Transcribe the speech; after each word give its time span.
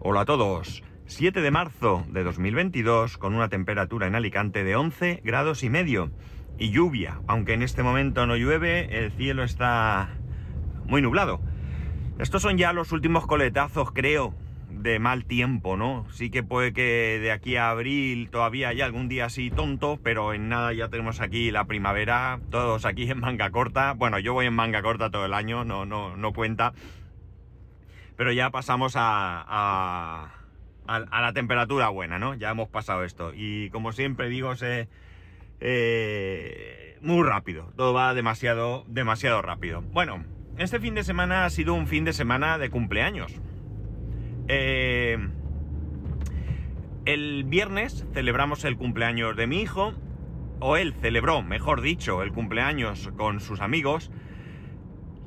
Hola 0.00 0.20
a 0.20 0.24
todos. 0.26 0.84
7 1.06 1.40
de 1.40 1.50
marzo 1.50 2.06
de 2.08 2.22
2022 2.22 3.18
con 3.18 3.34
una 3.34 3.48
temperatura 3.48 4.06
en 4.06 4.14
Alicante 4.14 4.62
de 4.62 4.76
11 4.76 5.22
grados 5.24 5.64
y 5.64 5.70
medio 5.70 6.12
y 6.56 6.70
lluvia, 6.70 7.20
aunque 7.26 7.54
en 7.54 7.62
este 7.62 7.82
momento 7.82 8.24
no 8.24 8.36
llueve, 8.36 8.96
el 8.96 9.10
cielo 9.10 9.42
está 9.42 10.10
muy 10.86 11.02
nublado. 11.02 11.40
Estos 12.20 12.42
son 12.42 12.58
ya 12.58 12.72
los 12.72 12.92
últimos 12.92 13.26
coletazos, 13.26 13.90
creo, 13.90 14.36
de 14.70 15.00
mal 15.00 15.24
tiempo, 15.24 15.76
¿no? 15.76 16.06
Sí 16.12 16.30
que 16.30 16.44
puede 16.44 16.72
que 16.72 17.18
de 17.20 17.32
aquí 17.32 17.56
a 17.56 17.70
abril 17.70 18.30
todavía 18.30 18.68
haya 18.68 18.84
algún 18.84 19.08
día 19.08 19.24
así 19.24 19.50
tonto, 19.50 19.98
pero 20.00 20.32
en 20.32 20.48
nada 20.48 20.72
ya 20.72 20.88
tenemos 20.90 21.20
aquí 21.20 21.50
la 21.50 21.64
primavera, 21.64 22.38
todos 22.50 22.84
aquí 22.84 23.10
en 23.10 23.18
manga 23.18 23.50
corta. 23.50 23.94
Bueno, 23.94 24.20
yo 24.20 24.32
voy 24.32 24.46
en 24.46 24.54
manga 24.54 24.80
corta 24.80 25.10
todo 25.10 25.26
el 25.26 25.34
año, 25.34 25.64
no, 25.64 25.86
no, 25.86 26.16
no 26.16 26.32
cuenta. 26.32 26.72
Pero 28.18 28.32
ya 28.32 28.50
pasamos 28.50 28.94
a, 28.96 30.32
a, 30.88 31.20
la 31.22 31.32
temperatura 31.32 31.88
buena, 31.88 32.18
¿no? 32.18 32.34
Ya 32.34 32.50
hemos 32.50 32.68
pasado 32.68 33.04
esto. 33.04 33.32
Y 33.32 33.70
como 33.70 33.92
siempre 33.92 34.28
digo, 34.28 34.56
se, 34.56 34.88
eh, 35.60 36.98
muy 37.00 37.22
rápido. 37.22 37.72
Todo 37.76 37.94
va 37.94 38.12
demasiado, 38.14 38.84
demasiado 38.88 39.40
rápido. 39.40 39.82
Bueno, 39.92 40.24
este 40.56 40.80
fin 40.80 40.96
de 40.96 41.04
semana 41.04 41.44
ha 41.44 41.50
sido 41.50 41.74
un 41.74 41.86
fin 41.86 42.04
de 42.04 42.12
semana 42.12 42.58
de 42.58 42.70
cumpleaños. 42.70 43.32
Eh, 44.48 45.16
el 47.04 47.44
viernes 47.44 48.04
celebramos 48.14 48.64
el 48.64 48.76
cumpleaños 48.76 49.36
de 49.36 49.46
mi 49.46 49.60
hijo, 49.60 49.94
o 50.58 50.76
él 50.76 50.92
celebró, 51.00 51.40
mejor 51.42 51.82
dicho, 51.82 52.24
el 52.24 52.32
cumpleaños 52.32 53.12
con 53.16 53.38
sus 53.38 53.60
amigos. 53.60 54.10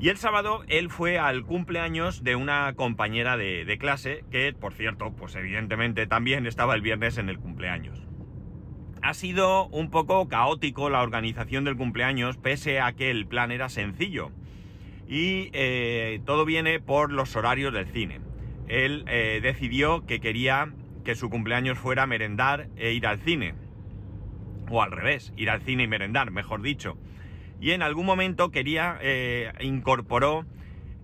Y 0.01 0.09
el 0.09 0.17
sábado 0.17 0.63
él 0.67 0.89
fue 0.89 1.19
al 1.19 1.45
cumpleaños 1.45 2.23
de 2.23 2.35
una 2.35 2.73
compañera 2.73 3.37
de, 3.37 3.77
clase, 3.79 4.25
que 4.31 4.51
por 4.51 4.73
cierto, 4.73 5.13
pues 5.13 5.35
evidentemente 5.35 6.07
también 6.07 6.45
estaba 6.47 6.75
el 6.75 6.81
viernes 6.81 7.17
en 7.17 7.29
el 7.29 7.39
cumpleaños. 7.39 8.05
Ha 9.03 9.13
sido 9.13 9.67
un 9.67 9.89
poco 9.89 10.27
caótico 10.27 10.89
la 10.89 11.01
organización 11.01 11.63
del 11.63 11.77
cumpleaños, 11.77 12.37
pese 12.37 12.81
a 12.81 12.93
que 12.93 13.11
el 13.11 13.27
plan 13.27 13.51
era 13.51 13.69
sencillo. 13.69 14.31
Y 15.07 15.49
eh, 15.53 16.19
todo 16.25 16.45
viene 16.45 16.79
por 16.79 17.11
los 17.11 17.35
horarios 17.35 17.73
del 17.73 17.87
cine 17.87 18.19
él 18.71 19.03
eh, 19.09 19.41
decidió 19.43 20.05
que 20.05 20.21
quería 20.21 20.71
que 21.03 21.15
su 21.15 21.29
cumpleaños 21.29 21.77
fuera 21.77 22.07
merendar 22.07 22.69
e 22.77 22.93
ir 22.93 23.05
al 23.05 23.19
cine. 23.19 23.53
O 24.69 24.81
al 24.81 24.91
revés, 24.91 25.33
ir 25.35 25.49
al 25.49 25.61
cine 25.61 25.83
y 25.83 25.87
merendar, 25.87 26.31
mejor 26.31 26.61
dicho. 26.61 26.97
Y 27.61 27.71
en 27.71 27.83
algún 27.83 28.05
momento 28.05 28.51
quería, 28.51 28.97
eh, 29.01 29.53
incorporó 29.61 30.45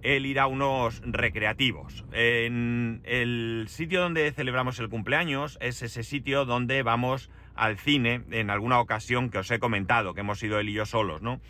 el 0.01 0.25
ir 0.25 0.39
a 0.39 0.47
unos 0.47 1.01
recreativos. 1.05 2.03
En 2.11 3.01
el 3.05 3.65
sitio 3.69 4.01
donde 4.01 4.31
celebramos 4.31 4.79
el 4.79 4.89
cumpleaños 4.89 5.57
es 5.61 5.81
ese 5.81 6.03
sitio 6.03 6.45
donde 6.45 6.83
vamos 6.83 7.29
al 7.55 7.77
cine 7.77 8.23
en 8.31 8.49
alguna 8.49 8.79
ocasión 8.79 9.29
que 9.29 9.39
os 9.39 9.51
he 9.51 9.59
comentado, 9.59 10.13
que 10.13 10.21
hemos 10.21 10.41
ido 10.41 10.59
él 10.59 10.69
y 10.69 10.73
yo 10.73 10.85
solos, 10.85 11.21
¿no? 11.21 11.41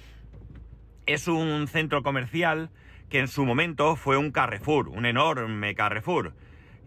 Es 1.05 1.27
un 1.27 1.67
centro 1.67 2.03
comercial 2.03 2.69
que 3.09 3.19
en 3.19 3.27
su 3.27 3.45
momento 3.45 3.95
fue 3.95 4.17
un 4.17 4.31
Carrefour, 4.31 4.89
un 4.89 5.05
enorme 5.05 5.75
Carrefour. 5.75 6.33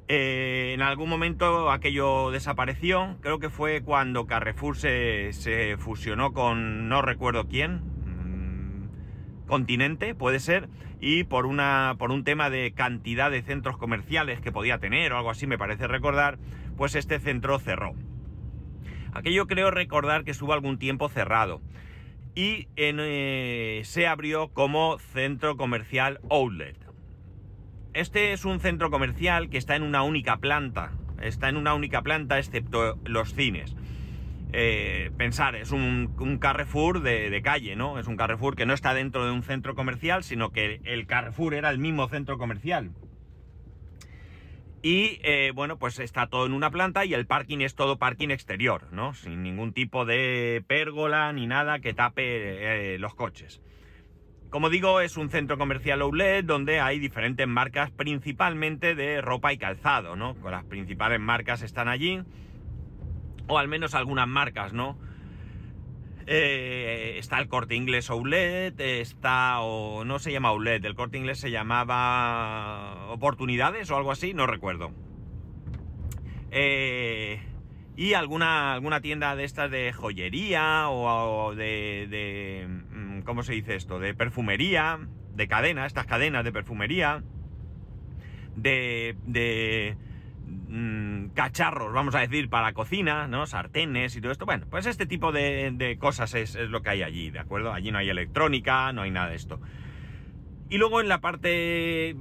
Eh, 0.09 0.73
en 0.75 0.83
algún 0.83 1.09
momento 1.09 1.71
aquello 1.71 2.31
desapareció, 2.33 3.17
creo 3.21 3.39
que 3.39 3.49
fue 3.49 3.83
cuando 3.83 4.27
Carrefour 4.27 4.77
se, 4.77 5.77
fusionó 5.79 6.33
con 6.33 6.89
no 6.89 7.01
recuerdo 7.01 7.47
quién, 7.47 7.81
Continente, 9.51 10.15
puede 10.15 10.39
ser, 10.39 10.69
y 11.01 11.25
por, 11.25 11.45
una, 11.45 11.97
por 11.99 12.13
un 12.13 12.23
tema 12.23 12.51
de 12.51 12.71
cantidad 12.73 13.33
de 13.33 13.43
centros 13.43 13.77
comerciales 13.77 14.41
que 14.41 14.53
podía 14.53 14.79
tener 14.79 15.13
o 15.13 15.17
algo 15.17 15.29
así, 15.29 15.49
me 15.49 15.59
parece 15.59 15.89
recordar, 15.89 16.39
pues 16.77 16.95
este 16.95 17.19
centro 17.19 17.59
cerró. 17.59 17.95
Aquello 19.13 19.49
creo 19.49 19.73
recordar 19.73 20.23
que 20.23 20.31
estuvo 20.31 20.53
algún 20.53 20.79
tiempo 20.79 21.09
cerrado 21.09 21.61
y 22.37 22.69
eh, 22.77 23.83
se 23.85 24.07
abrió 24.07 24.53
como 24.53 25.01
centro 25.01 25.57
comercial 25.57 26.21
outlet. 26.31 26.77
Este 27.93 28.33
es 28.33 28.45
un 28.45 28.61
centro 28.61 28.89
comercial 28.89 29.51
que 29.51 29.59
está 29.59 29.75
en 29.75 29.83
una 29.83 30.05
única 30.05 30.37
planta, 30.37 30.93
está 31.21 31.49
en 31.49 31.57
una 31.57 31.75
única 31.75 32.03
planta 32.03 32.39
excepto 32.39 33.01
los 33.05 33.35
cines. 33.35 33.75
Eh, 34.53 35.11
pensar, 35.17 35.55
es 35.55 35.71
un, 35.71 36.39
Carrefour 36.41 37.03
de, 37.03 37.31
de, 37.31 37.43
calle, 37.43 37.77
¿no? 37.77 37.99
Es 37.99 38.07
un 38.07 38.17
Carrefour 38.17 38.57
que 38.57 38.67
no 38.67 38.75
está 38.75 38.95
dentro 38.95 39.25
de 39.25 39.31
un 39.31 39.43
centro 39.43 39.75
comercial, 39.75 40.25
sino 40.25 40.51
que 40.51 40.81
el 40.85 41.07
Carrefour 41.07 41.55
era 41.55 41.71
el 41.71 41.79
mismo 41.79 42.09
centro 42.09 42.39
comercial. 42.39 42.91
Y 44.83 45.21
eh, 45.23 45.53
bueno, 45.55 45.79
pues 45.79 45.99
está 45.99 46.27
todo 46.29 46.47
en 46.47 46.53
una 46.53 46.71
planta 46.71 47.05
y 47.05 47.13
el 47.13 47.27
parking 47.27 47.59
es 47.59 47.75
todo 47.75 47.99
parking 47.99 48.31
exterior, 48.31 48.87
¿no? 48.93 49.13
Sin 49.13 49.43
ningún 49.43 49.75
tipo 49.75 50.07
de 50.07 50.65
pérgola 50.67 51.31
ni 51.35 51.47
nada 51.47 51.81
que 51.81 51.93
tape 51.93 52.95
eh, 52.95 52.99
los 52.99 53.15
coches. 53.15 53.61
Como 54.49 54.71
digo, 54.71 55.01
es 55.01 55.19
un 55.19 55.29
centro 55.29 55.59
comercial 55.59 56.01
outlet 56.01 56.45
donde 56.45 56.81
hay 56.81 56.99
diferentes 56.99 57.47
marcas, 57.47 57.91
principalmente 57.91 58.95
de 58.95 59.21
ropa 59.21 59.53
y 59.53 59.59
calzado, 59.59 60.17
¿no? 60.17 60.35
Con 60.37 60.51
las 60.51 60.65
principales 60.65 61.21
marcas 61.21 61.63
están 61.63 61.87
allí, 61.87 62.23
o 63.51 63.59
al 63.59 63.69
menos 63.69 63.95
algunas 63.95 64.29
marcas, 64.29 64.73
¿no? 64.73 64.97
Eh, 66.27 67.17
está 67.19 67.41
el 67.41 67.49
corte 67.49 67.75
inglés 67.75 68.09
Outlet, 68.09 68.79
está, 68.81 69.61
o 69.61 70.05
no 70.05 70.21
se 70.21 70.31
llama 70.31 70.51
Outlet, 70.51 70.85
el 70.85 70.95
corte 70.95 71.19
inglés 71.19 71.41
se 71.41 71.51
llamaba 71.51 73.11
Oportunidades 73.11 73.91
o 73.91 73.97
algo 73.97 74.13
así, 74.13 74.33
no 74.33 74.47
recuerdo. 74.47 74.93
Eh, 76.53 77.41
y 77.97 78.15
alguna, 78.15 78.75
alguna 78.75 79.01
tienda 79.01 79.35
de 79.35 79.43
estas 79.43 79.71
de 79.73 79.93
joyería 79.93 80.89
o, 80.89 81.47
o 81.47 81.55
de, 81.57 82.07
de, 82.09 82.69
mm, 82.69 83.23
¿cómo 83.23 83.43
se 83.43 83.55
dice 83.55 83.75
esto? 83.75 83.99
De 83.99 84.15
perfumería, 84.15 85.01
de 85.35 85.49
cadena, 85.49 85.87
estas 85.87 86.07
cadenas 86.07 86.45
de 86.45 86.53
perfumería, 86.53 87.25
de, 88.55 89.17
de 89.27 89.97
mmm, 90.51 91.29
cacharros, 91.35 91.93
vamos 91.93 92.15
a 92.15 92.21
decir, 92.21 92.49
para 92.49 92.73
cocina, 92.73 93.29
¿no? 93.29 93.47
Sartenes 93.47 94.17
y 94.17 94.21
todo 94.21 94.33
esto. 94.33 94.47
Bueno, 94.47 94.67
pues 94.69 94.87
este 94.87 95.07
tipo 95.07 95.33
de, 95.33 95.97
cosas 95.99 96.35
es, 96.35 96.55
lo 96.57 96.83
que 96.83 96.91
hay 96.91 97.03
allí, 97.03 97.31
¿de 97.31 97.39
acuerdo? 97.39 97.73
Allí 97.73 97.91
no 97.91 97.99
hay 97.99 98.11
electrónica, 98.11 98.93
no 98.93 99.03
hay 99.03 99.11
nada 99.11 99.29
de 99.31 99.37
esto. 99.37 99.61
Y 100.69 100.79
luego 100.79 101.01
en 101.01 101.09
la 101.09 101.21
parte, 101.21 102.15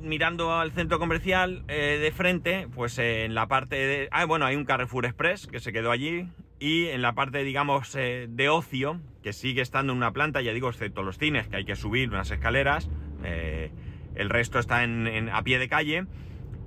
mirando 0.00 0.58
al 0.58 0.72
centro 0.72 0.98
comercial 0.98 1.64
eh, 1.68 1.98
de 2.02 2.10
frente, 2.10 2.66
pues 2.74 2.98
en 2.98 3.34
la 3.34 3.46
parte 3.46 3.76
de... 3.76 4.08
Ah, 4.10 4.24
bueno, 4.24 4.44
hay 4.44 4.56
un 4.56 4.64
Carrefour 4.64 5.06
Express 5.06 5.46
que 5.46 5.60
se 5.60 5.72
quedó 5.72 5.92
allí. 5.92 6.28
Y 6.58 6.86
en 6.86 7.02
la 7.02 7.14
parte, 7.14 7.44
digamos, 7.44 7.94
eh, 7.94 8.26
de 8.28 8.48
ocio, 8.48 9.00
que 9.22 9.32
sigue 9.32 9.62
estando 9.62 9.92
en 9.92 9.98
una 9.98 10.12
planta, 10.12 10.40
ya 10.40 10.52
digo, 10.52 10.68
excepto 10.68 11.02
los 11.02 11.18
cines, 11.18 11.48
que 11.48 11.56
hay 11.56 11.64
que 11.64 11.76
subir 11.76 12.08
unas 12.08 12.30
escaleras. 12.30 12.88
Eh, 13.24 13.70
el 14.14 14.30
resto 14.30 14.58
está 14.58 14.84
en, 14.84 15.28
a 15.28 15.42
pie 15.42 15.58
de 15.58 15.68
calle 15.68 16.06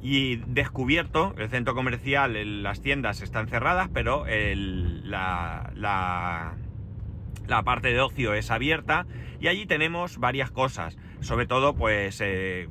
y 0.06 0.36
descubierto, 0.46 1.34
el 1.40 1.50
centro 1.50 1.74
comercial, 1.74 2.62
las 2.62 2.80
tiendas 2.80 3.24
están 3.24 3.48
cerradas, 3.48 3.90
pero 3.92 4.24
la, 4.28 5.72
la, 5.74 7.64
parte 7.64 7.88
de 7.88 8.00
ocio 8.00 8.36
es 8.36 8.52
abierta 8.52 9.08
y 9.40 9.48
allí 9.48 9.66
tenemos 9.66 10.20
varias 10.20 10.52
cosas, 10.52 10.96
sobre 11.22 11.48
todo 11.48 11.74
pues 11.74 12.22
eh, 12.22 12.70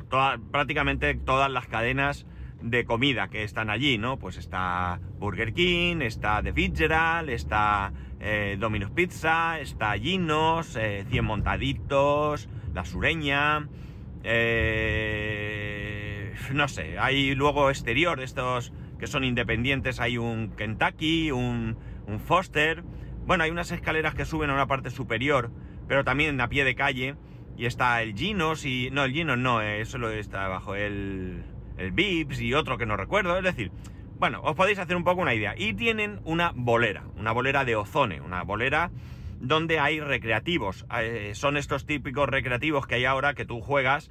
prácticamente 0.53 1.17
todas 1.17 1.51
las 1.51 1.67
cadenas 1.67 2.25
de 2.63 2.85
comida 2.85 3.27
que 3.27 3.43
están 3.43 3.69
allí, 3.69 3.99
¿no? 3.99 4.17
Pues 4.17 4.37
está 4.37 5.01
Burger 5.19 5.55
King, 5.55 6.03
está 6.03 6.41
The 6.41 6.53
Fitzgerald, 6.53 7.31
está 7.31 7.93
eh, 8.21 8.57
Domino's 8.61 8.93
Pizza, 8.93 9.59
está 9.59 9.99
Ginos, 9.99 10.77
eh, 10.77 11.05
100 11.11 11.25
Montaditos, 11.25 12.49
La 12.73 12.85
Sureña, 12.85 13.67
eh, 14.23 15.84
no 16.53 16.69
sé, 16.69 16.99
hay 16.99 17.35
luego 17.35 17.71
exterior, 17.71 18.21
estos 18.21 18.73
que 18.99 19.07
son 19.07 19.25
independientes, 19.25 20.01
hay 20.01 20.19
un 20.19 20.51
Kentucky, 20.57 21.31
un, 21.31 21.77
un, 22.07 22.21
Foster, 22.21 22.83
bueno, 23.27 23.45
hay 23.45 23.51
unas 23.51 23.71
escaleras 23.71 24.15
que 24.15 24.25
suben 24.25 24.51
a 24.51 24.55
una 24.55 24.67
parte 24.67 24.91
superior, 24.91 25.51
pero 25.89 26.05
también 26.05 26.41
a 26.41 26.49
pie 26.49 26.65
de 26.65 26.75
calle, 26.75 27.17
y 27.57 27.67
está 27.67 28.03
el 28.03 28.15
Ginos 28.15 28.65
y... 28.65 28.91
No, 28.91 29.05
el 29.05 29.13
Ginos 29.13 29.39
no, 29.39 29.61
eso 29.61 29.99
lo 29.99 30.11
está 30.11 30.47
abajo, 30.47 30.75
el, 30.75 31.45
el 31.77 31.93
Vips 31.93 32.41
y 32.41 32.55
otro 32.55 32.79
que 32.79 32.87
no 32.87 32.97
recuerdo, 32.97 33.37
es 33.37 33.45
decir, 33.45 33.71
bueno, 34.19 34.41
os 34.43 34.55
podéis 34.55 34.79
hacer 34.79 34.97
un 34.97 35.05
poco 35.05 35.23
una 35.23 35.35
idea. 35.35 35.55
Y 35.57 35.75
tienen 35.75 36.21
una 36.25 36.53
bolera, 36.55 37.05
una 37.17 37.33
bolera 37.33 37.65
de 37.65 37.77
ozone, 37.77 38.21
una 38.21 38.43
bolera 38.43 38.91
donde 39.41 39.79
hay 39.79 40.01
recreativos. 40.01 40.87
Eh, 41.01 41.33
son 41.35 41.57
estos 41.57 41.87
típicos 41.87 42.29
recreativos 42.29 42.87
que 42.87 42.97
hay 42.97 43.05
ahora 43.05 43.35
que 43.35 43.45
tú 43.45 43.61
juegas 43.61 44.11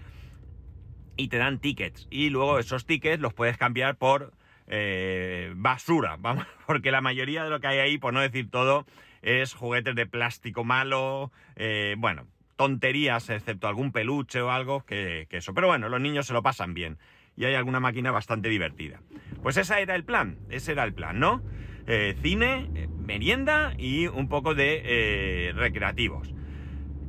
y 1.16 1.28
te 1.28 1.38
dan 1.38 1.60
tickets. 1.60 2.08
Y 2.10 2.30
luego 2.30 2.60
esos 2.60 2.86
tickets 2.86 3.22
los 3.22 3.34
puedes 3.34 3.58
cambiar 3.58 3.96
por 3.98 4.34
eh, 4.68 5.52
basura, 5.56 6.18
vamos, 6.20 6.46
porque 6.66 6.92
la 6.92 7.02
mayoría 7.02 7.44
de 7.44 7.50
lo 7.50 7.60
que 7.60 7.68
hay 7.68 7.80
ahí, 7.80 7.98
por 7.98 8.14
no 8.14 8.22
decir 8.22 8.50
todo, 8.50 8.86
es 9.22 9.54
juguetes 9.54 9.96
de 9.96 10.06
plástico 10.06 10.64
malo, 10.64 11.32
eh, 11.56 11.96
bueno, 11.98 12.28
tonterías, 12.56 13.30
excepto 13.30 13.68
algún 13.68 13.92
peluche 13.92 14.42
o 14.42 14.52
algo 14.52 14.86
que, 14.86 15.28
que, 15.30 15.38
eso. 15.38 15.54
Pero 15.54 15.68
bueno, 15.68 15.90
los 15.90 16.02
niños 16.02 16.28
se 16.28 16.34
lo 16.34 16.44
pasan 16.44 16.74
bien. 16.74 16.98
y 17.36 17.46
hay 17.46 17.56
alguna 17.56 17.80
máquina 17.80 18.12
bastante 18.12 18.50
divertida. 18.50 19.02
Pues 19.42 19.58
ese 19.58 19.82
era 19.82 19.96
el 19.96 20.04
plan, 20.04 20.38
ese 20.50 20.74
era 20.74 20.84
el 20.84 20.94
plan, 20.94 21.20
¿no? 21.20 21.42
Eh, 21.88 22.16
cine, 22.22 22.88
merienda 22.98 23.74
y 23.78 24.08
un 24.08 24.30
poco 24.30 24.56
de 24.56 25.52
recreativos. 25.56 26.34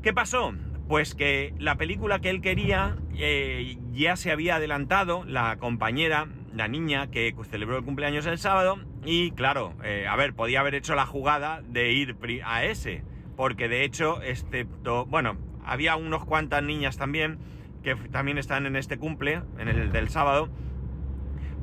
¿Qué 0.03 0.13
pasó? 0.13 0.53
Pues 0.89 1.15
que 1.15 1.55
la 1.59 1.77
película 1.77 2.21
que 2.21 2.31
él 2.31 2.41
quería 2.41 2.97
ya 3.93 4.17
se 4.17 4.31
había 4.31 4.57
adelantado, 4.57 5.25
la 5.25 5.57
compañera, 5.57 6.29
la 6.53 6.69
niña 6.69 7.11
que 7.11 7.35
celebró 7.51 7.79
el 7.79 7.85
cumpleaños 7.85 8.27
el 8.27 8.39
sábado, 8.39 8.79
y 9.05 9.31
claro, 9.33 9.75
a 10.09 10.17
ver, 10.17 10.35
podía 10.35 10.61
haber 10.61 10.75
hecho 10.75 10.95
la 10.95 11.07
jugada 11.07 11.63
de 11.67 11.93
ir 11.93 12.17
a 12.45 12.65
ese, 12.65 13.03
porque 13.37 13.69
de 13.69 13.85
hecho, 13.85 14.23
excepto, 14.23 15.07
bueno, 15.07 15.39
había 15.65 15.97
unos 15.97 16.25
cuantas 16.25 16.63
niñas 16.63 16.99
también 16.99 17.39
que 17.83 17.95
también 17.97 18.39
están 18.39 18.67
en 18.67 18.77
este 18.77 18.99
cumple, 18.99 19.43
en 19.59 19.69
el 19.69 19.91
del 19.91 20.09
sábado, 20.11 20.49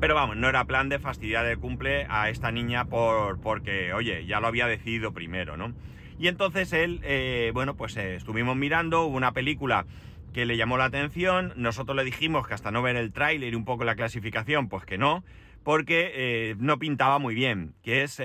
pero 0.00 0.14
vamos, 0.16 0.36
no 0.36 0.48
era 0.48 0.64
plan 0.64 0.88
de 0.88 0.98
fastidiar 0.98 1.46
el 1.46 1.58
cumple 1.58 2.06
a 2.08 2.28
esta 2.28 2.50
niña 2.50 2.86
por, 2.86 3.40
porque, 3.40 3.92
oye, 3.92 4.26
ya 4.26 4.40
lo 4.40 4.48
había 4.48 4.66
decidido 4.66 5.12
primero, 5.12 5.56
¿no? 5.56 5.72
Y 6.18 6.28
entonces 6.28 6.72
él, 6.72 7.00
eh, 7.02 7.50
bueno, 7.54 7.76
pues 7.76 7.96
eh, 7.96 8.16
estuvimos 8.16 8.56
mirando, 8.56 9.04
hubo 9.04 9.16
una 9.16 9.32
película 9.32 9.86
que 10.32 10.46
le 10.46 10.56
llamó 10.56 10.78
la 10.78 10.86
atención, 10.86 11.52
nosotros 11.56 11.96
le 11.96 12.04
dijimos 12.04 12.46
que 12.46 12.54
hasta 12.54 12.70
no 12.70 12.82
ver 12.82 12.96
el 12.96 13.12
tráiler 13.12 13.52
y 13.52 13.56
un 13.56 13.64
poco 13.64 13.84
la 13.84 13.96
clasificación, 13.96 14.68
pues 14.68 14.84
que 14.84 14.96
no, 14.96 15.24
porque 15.62 16.10
eh, 16.14 16.54
no 16.58 16.78
pintaba 16.78 17.18
muy 17.18 17.34
bien, 17.34 17.74
que 17.82 18.02
es 18.02 18.20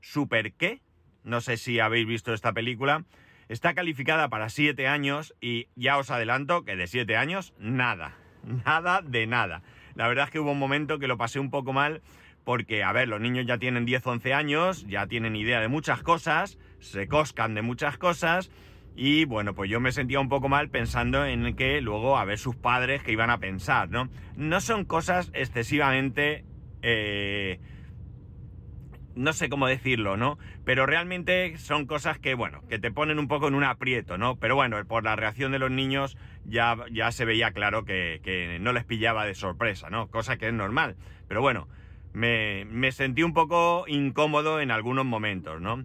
Super 0.00 0.52
qué, 0.52 0.80
no 1.24 1.40
sé 1.40 1.56
si 1.56 1.80
habéis 1.80 2.06
visto 2.06 2.32
esta 2.32 2.52
película, 2.52 3.04
está 3.48 3.74
calificada 3.74 4.28
para 4.28 4.48
7 4.48 4.86
años 4.86 5.34
y 5.40 5.66
ya 5.74 5.98
os 5.98 6.10
adelanto 6.10 6.64
que 6.64 6.76
de 6.76 6.86
7 6.86 7.16
años, 7.16 7.54
nada, 7.58 8.16
nada 8.64 9.02
de 9.02 9.26
nada. 9.26 9.62
La 9.96 10.06
verdad 10.08 10.26
es 10.26 10.30
que 10.30 10.40
hubo 10.40 10.52
un 10.52 10.58
momento 10.58 10.98
que 10.98 11.08
lo 11.08 11.18
pasé 11.18 11.40
un 11.40 11.50
poco 11.50 11.72
mal 11.72 12.02
porque, 12.44 12.82
a 12.82 12.92
ver, 12.92 13.08
los 13.08 13.20
niños 13.20 13.46
ya 13.46 13.58
tienen 13.58 13.84
10, 13.84 14.06
11 14.06 14.34
años, 14.34 14.86
ya 14.86 15.06
tienen 15.06 15.36
idea 15.36 15.60
de 15.60 15.68
muchas 15.68 16.02
cosas, 16.02 16.58
se 16.80 17.06
coscan 17.06 17.54
de 17.54 17.62
muchas 17.62 17.96
cosas 17.98 18.50
y 18.96 19.24
bueno, 19.24 19.54
pues 19.54 19.70
yo 19.70 19.80
me 19.80 19.92
sentía 19.92 20.20
un 20.20 20.28
poco 20.28 20.48
mal 20.48 20.68
pensando 20.68 21.24
en 21.24 21.54
que 21.54 21.80
luego 21.80 22.18
a 22.18 22.24
ver 22.24 22.38
sus 22.38 22.56
padres 22.56 23.02
que 23.02 23.12
iban 23.12 23.30
a 23.30 23.38
pensar, 23.38 23.88
¿no? 23.88 24.08
No 24.36 24.60
son 24.60 24.84
cosas 24.84 25.30
excesivamente... 25.34 26.44
Eh, 26.82 27.60
no 29.14 29.32
sé 29.32 29.48
cómo 29.48 29.66
decirlo, 29.66 30.16
¿no? 30.16 30.38
Pero 30.64 30.86
realmente 30.86 31.58
son 31.58 31.86
cosas 31.86 32.18
que, 32.18 32.34
bueno, 32.34 32.62
que 32.68 32.78
te 32.78 32.90
ponen 32.90 33.18
un 33.18 33.28
poco 33.28 33.48
en 33.48 33.54
un 33.54 33.64
aprieto, 33.64 34.18
¿no? 34.18 34.36
Pero 34.36 34.54
bueno, 34.54 34.82
por 34.86 35.04
la 35.04 35.16
reacción 35.16 35.52
de 35.52 35.58
los 35.58 35.70
niños 35.70 36.16
ya, 36.44 36.76
ya 36.90 37.12
se 37.12 37.24
veía 37.24 37.52
claro 37.52 37.84
que, 37.84 38.58
no 38.60 38.72
les 38.72 38.84
pillaba 38.84 39.26
de 39.26 39.34
sorpresa, 39.34 39.90
¿no? 39.90 40.08
Cosa 40.08 40.36
que 40.36 40.48
es 40.48 40.54
normal. 40.54 40.96
Pero 41.28 41.42
bueno, 41.42 41.68
me, 42.12 42.92
sentí 42.92 43.22
un 43.22 43.34
poco 43.34 43.84
incómodo 43.88 44.60
en 44.60 44.70
algunos 44.70 45.04
momentos, 45.04 45.60
¿no? 45.60 45.84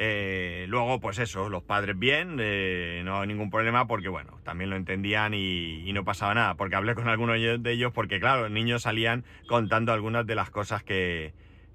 Eh, 0.00 0.66
luego, 0.68 1.00
pues 1.00 1.18
eso, 1.18 1.48
los 1.48 1.64
padres 1.64 1.98
bien, 1.98 2.36
eh, 2.38 3.02
no 3.04 3.20
hay 3.20 3.26
ningún 3.26 3.50
problema 3.50 3.88
porque, 3.88 4.08
bueno, 4.08 4.38
también 4.44 4.70
lo 4.70 4.76
entendían 4.76 5.34
y, 5.34 5.92
no 5.92 6.04
pasaba 6.04 6.34
nada. 6.34 6.54
Porque 6.54 6.76
hablé 6.76 6.94
con 6.94 7.08
algunos 7.08 7.36
de 7.36 7.72
ellos 7.72 7.92
porque, 7.92 8.20
claro, 8.20 8.42
los 8.42 8.52
niños 8.52 8.82
salían 8.82 9.24
contando 9.48 9.92
algunas 9.92 10.24
de 10.24 10.36
las 10.36 10.50
cosas 10.50 10.84
que, 10.84 11.34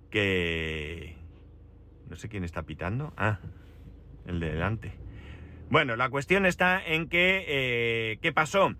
que... 0.09 1.17
No 2.09 2.15
sé 2.15 2.29
quién 2.29 2.45
está 2.45 2.63
pitando. 2.63 3.13
Ah, 3.17 3.39
el 4.25 4.39
de 4.39 4.51
delante. 4.51 4.93
Bueno, 5.69 5.97
la 5.97 6.09
cuestión 6.09 6.45
está 6.45 6.81
en 6.81 7.09
que... 7.09 7.43
Eh, 7.45 8.19
¿Qué 8.21 8.31
pasó? 8.31 8.73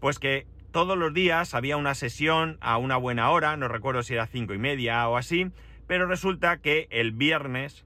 Pues 0.00 0.18
que 0.18 0.48
todos 0.72 0.98
los 0.98 1.14
días 1.14 1.54
había 1.54 1.76
una 1.76 1.94
sesión 1.94 2.58
a 2.60 2.78
una 2.78 2.96
buena 2.96 3.30
hora, 3.30 3.56
no 3.56 3.68
recuerdo 3.68 4.02
si 4.02 4.14
era 4.14 4.26
cinco 4.26 4.54
y 4.54 4.58
media 4.58 5.08
o 5.08 5.16
así, 5.16 5.52
pero 5.86 6.06
resulta 6.06 6.58
que 6.58 6.88
el 6.90 7.12
viernes 7.12 7.84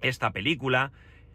esta 0.00 0.30
película, 0.30 0.92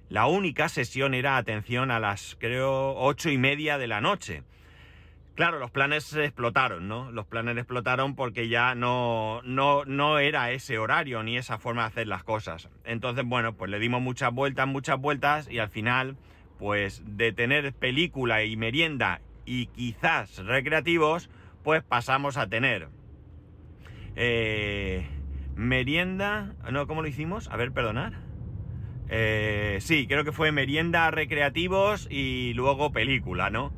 la 0.10 0.28
única 0.28 0.70
sesión 0.70 1.14
era 1.14 1.38
atención 1.38 1.92
a 1.92 2.00
las, 2.00 2.38
creo, 2.40 2.96
ocho 2.96 3.30
y 3.30 3.38
media 3.38 3.78
de 3.78 3.88
la 3.88 4.02
noche. 4.02 4.44
Claro, 5.36 5.58
los 5.58 5.72
planes 5.72 6.16
explotaron, 6.16 6.88
¿no? 6.88 7.12
Los 7.12 7.26
planes 7.26 7.58
explotaron 7.58 8.16
porque 8.16 8.50
ya 8.50 8.76
no, 8.76 9.42
no, 9.44 9.84
no 9.86 10.20
era 10.20 10.52
ese 10.52 10.78
horario 10.78 11.24
ni 11.24 11.38
esa 11.38 11.58
forma 11.58 11.82
de 11.82 11.88
hacer 11.88 12.08
las 12.08 12.24
cosas. 12.24 12.70
Entonces, 12.84 13.26
bueno, 13.26 13.54
pues 13.54 13.72
le 13.72 13.80
dimos 13.80 14.02
muchas 14.02 14.32
vueltas, 14.32 14.68
muchas 14.68 15.00
vueltas 15.00 15.50
y 15.50 15.58
al 15.58 15.70
final, 15.70 16.18
pues 16.60 17.02
de 17.06 17.32
tener 17.32 17.74
película 17.74 18.44
y 18.44 18.56
merienda 18.58 19.22
y 19.46 19.66
quizás 19.68 20.38
recreativos, 20.38 21.32
pues 21.64 21.82
pasamos 21.84 22.38
a 22.38 22.48
tener 22.48 22.90
eh, 24.16 25.08
merienda, 25.56 26.54
no, 26.72 26.86
¿cómo 26.86 27.02
lo 27.02 27.08
hicimos? 27.08 27.48
A 27.50 27.58
ver, 27.58 27.72
perdonar. 27.72 28.14
Eh, 29.16 29.78
sí, 29.80 30.08
creo 30.08 30.24
que 30.24 30.32
fue 30.32 30.52
merienda, 30.52 31.12
recreativos 31.12 32.08
y 32.10 32.54
luego 32.56 32.92
película, 32.92 33.52
¿no? 33.52 33.72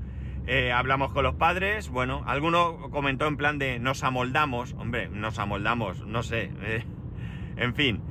Eh, 0.47 0.71
hablamos 0.71 1.11
con 1.11 1.25
los 1.25 1.35
padres, 1.35 1.89
bueno, 1.89 2.23
alguno 2.25 2.89
comentó 2.89 3.27
en 3.27 3.35
plan 3.35 3.59
de 3.59 3.77
nos 3.77 4.05
amoldamos, 4.05 4.75
hombre, 4.77 5.09
nos 5.09 5.37
amoldamos, 5.37 6.07
no 6.07 6.23
sé, 6.23 6.53
eh, 6.61 6.85
en 7.57 7.75
fin. 7.75 8.01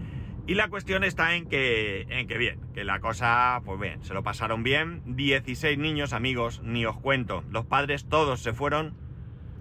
Y 0.47 0.53
la 0.53 0.69
cuestión 0.69 1.03
está 1.03 1.35
en 1.35 1.47
que, 1.47 2.03
en 2.11 2.29
que 2.29 2.37
bien, 2.37 2.61
que 2.75 2.85
la 2.85 3.01
cosa, 3.01 3.63
pues 3.65 3.81
bien, 3.81 4.05
se 4.05 4.13
lo 4.13 4.23
pasaron 4.23 4.63
bien. 4.63 5.01
16 5.07 5.79
niños, 5.79 6.13
amigos, 6.13 6.61
ni 6.63 6.85
os 6.85 6.99
cuento. 6.99 7.43
Los 7.51 7.65
padres 7.65 8.07
todos 8.07 8.41
se 8.41 8.53
fueron, 8.53 8.99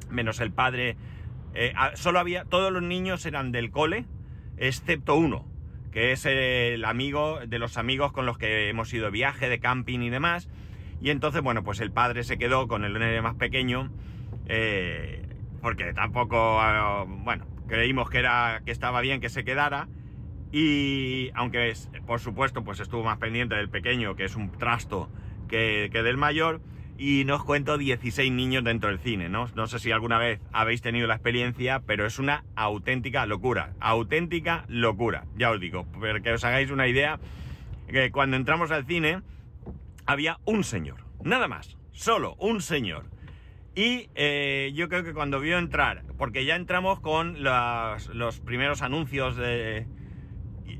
menos 0.10 0.42
el 0.42 0.52
padre. 0.52 0.98
Solo 1.94 2.20
había, 2.20 2.44
todos 2.44 2.74
los 2.74 2.84
niños 2.84 3.26
eran 3.26 3.54
del 3.54 3.72
cole, 3.72 4.06
excepto 4.58 5.16
uno, 5.16 5.48
que 5.94 6.12
es 6.12 6.26
el 6.26 6.84
amigo 6.86 7.40
de 7.46 7.60
los 7.60 7.78
amigos 7.78 8.12
con 8.12 8.26
los 8.26 8.40
que 8.40 8.68
hemos 8.68 8.92
ido 8.94 9.06
de 9.06 9.12
viaje, 9.12 9.48
de 9.48 9.60
camping 9.60 10.00
y 10.00 10.10
demás. 10.10 10.50
Y 11.02 11.12
entonces, 11.12 11.42
bueno, 11.42 11.64
pues 11.64 11.80
el 11.82 11.92
padre 11.92 12.24
se 12.24 12.38
quedó 12.38 12.68
con 12.68 12.84
el 12.84 12.94
nene 12.94 13.22
más 13.22 13.36
pequeño, 13.36 13.92
eh, 14.48 15.22
porque 15.62 15.94
tampoco, 15.94 16.60
eh, 16.64 17.06
bueno, 17.08 17.46
creímos 17.68 18.10
que, 18.10 18.18
era, 18.18 18.64
que 18.66 18.72
estaba 18.72 19.02
bien 19.02 19.22
que 19.22 19.30
se 19.30 19.44
quedara. 19.44 19.88
Y 20.52 21.30
aunque, 21.36 21.70
es, 21.70 21.90
por 22.08 22.20
supuesto, 22.20 22.64
pues 22.64 22.80
estuvo 22.80 23.04
más 23.04 23.20
pendiente 23.20 23.56
del 23.56 23.70
pequeño, 23.70 24.16
que 24.16 24.24
es 24.24 24.36
un 24.36 24.52
trasto, 24.52 25.10
que, 25.48 25.90
que 25.92 26.02
del 26.02 26.18
mayor. 26.18 26.62
Y 26.98 27.26
nos 27.26 27.44
cuento 27.44 27.78
16 27.78 28.32
niños 28.32 28.64
dentro 28.64 28.90
del 28.90 29.00
cine, 29.00 29.28
¿no? 29.28 29.50
No 29.56 29.68
sé 29.68 29.80
si 29.80 29.92
alguna 29.92 30.20
vez 30.20 30.40
habéis 30.52 30.82
tenido 30.82 31.08
la 31.08 31.16
experiencia, 31.16 31.82
pero 31.86 32.06
es 32.06 32.20
una 32.20 32.44
auténtica 32.56 33.26
locura. 33.26 33.74
Auténtica 33.80 34.66
locura, 34.68 35.26
ya 35.36 35.52
os 35.52 35.60
digo, 35.60 35.86
para 36.00 36.20
que 36.22 36.32
os 36.32 36.44
hagáis 36.44 36.70
una 36.72 36.88
idea, 36.88 37.20
que 37.88 38.12
cuando 38.12 38.38
entramos 38.38 38.72
al 38.72 38.86
cine, 38.86 39.22
había 40.06 40.40
un 40.46 40.64
señor, 40.64 40.98
nada 41.24 41.48
más, 41.48 41.78
solo 41.92 42.36
un 42.40 42.62
señor. 42.62 43.06
Y 43.76 44.10
eh, 44.14 44.72
yo 44.76 44.88
creo 44.88 45.04
que 45.04 45.14
cuando 45.14 45.40
vio 45.40 45.58
entrar, 45.58 46.04
porque 46.18 46.46
ya 46.46 46.56
entramos 46.56 47.00
con 47.00 47.44
los, 47.44 48.40
primeros 48.42 48.84
anuncios 48.84 49.36
de 49.36 49.88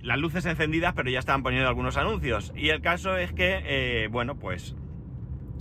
las 0.02 0.20
luces 0.20 0.46
encendidas, 0.46 0.94
pero 0.94 1.10
ya 1.10 1.20
estaban 1.20 1.42
poniendo 1.42 1.68
algunos 1.68 1.98
anuncios. 1.98 2.54
Y 2.56 2.70
el 2.70 2.82
caso 2.82 3.18
es 3.18 3.34
que, 3.34 3.62
eh, 3.66 4.08
bueno, 4.12 4.38
pues 4.38 4.76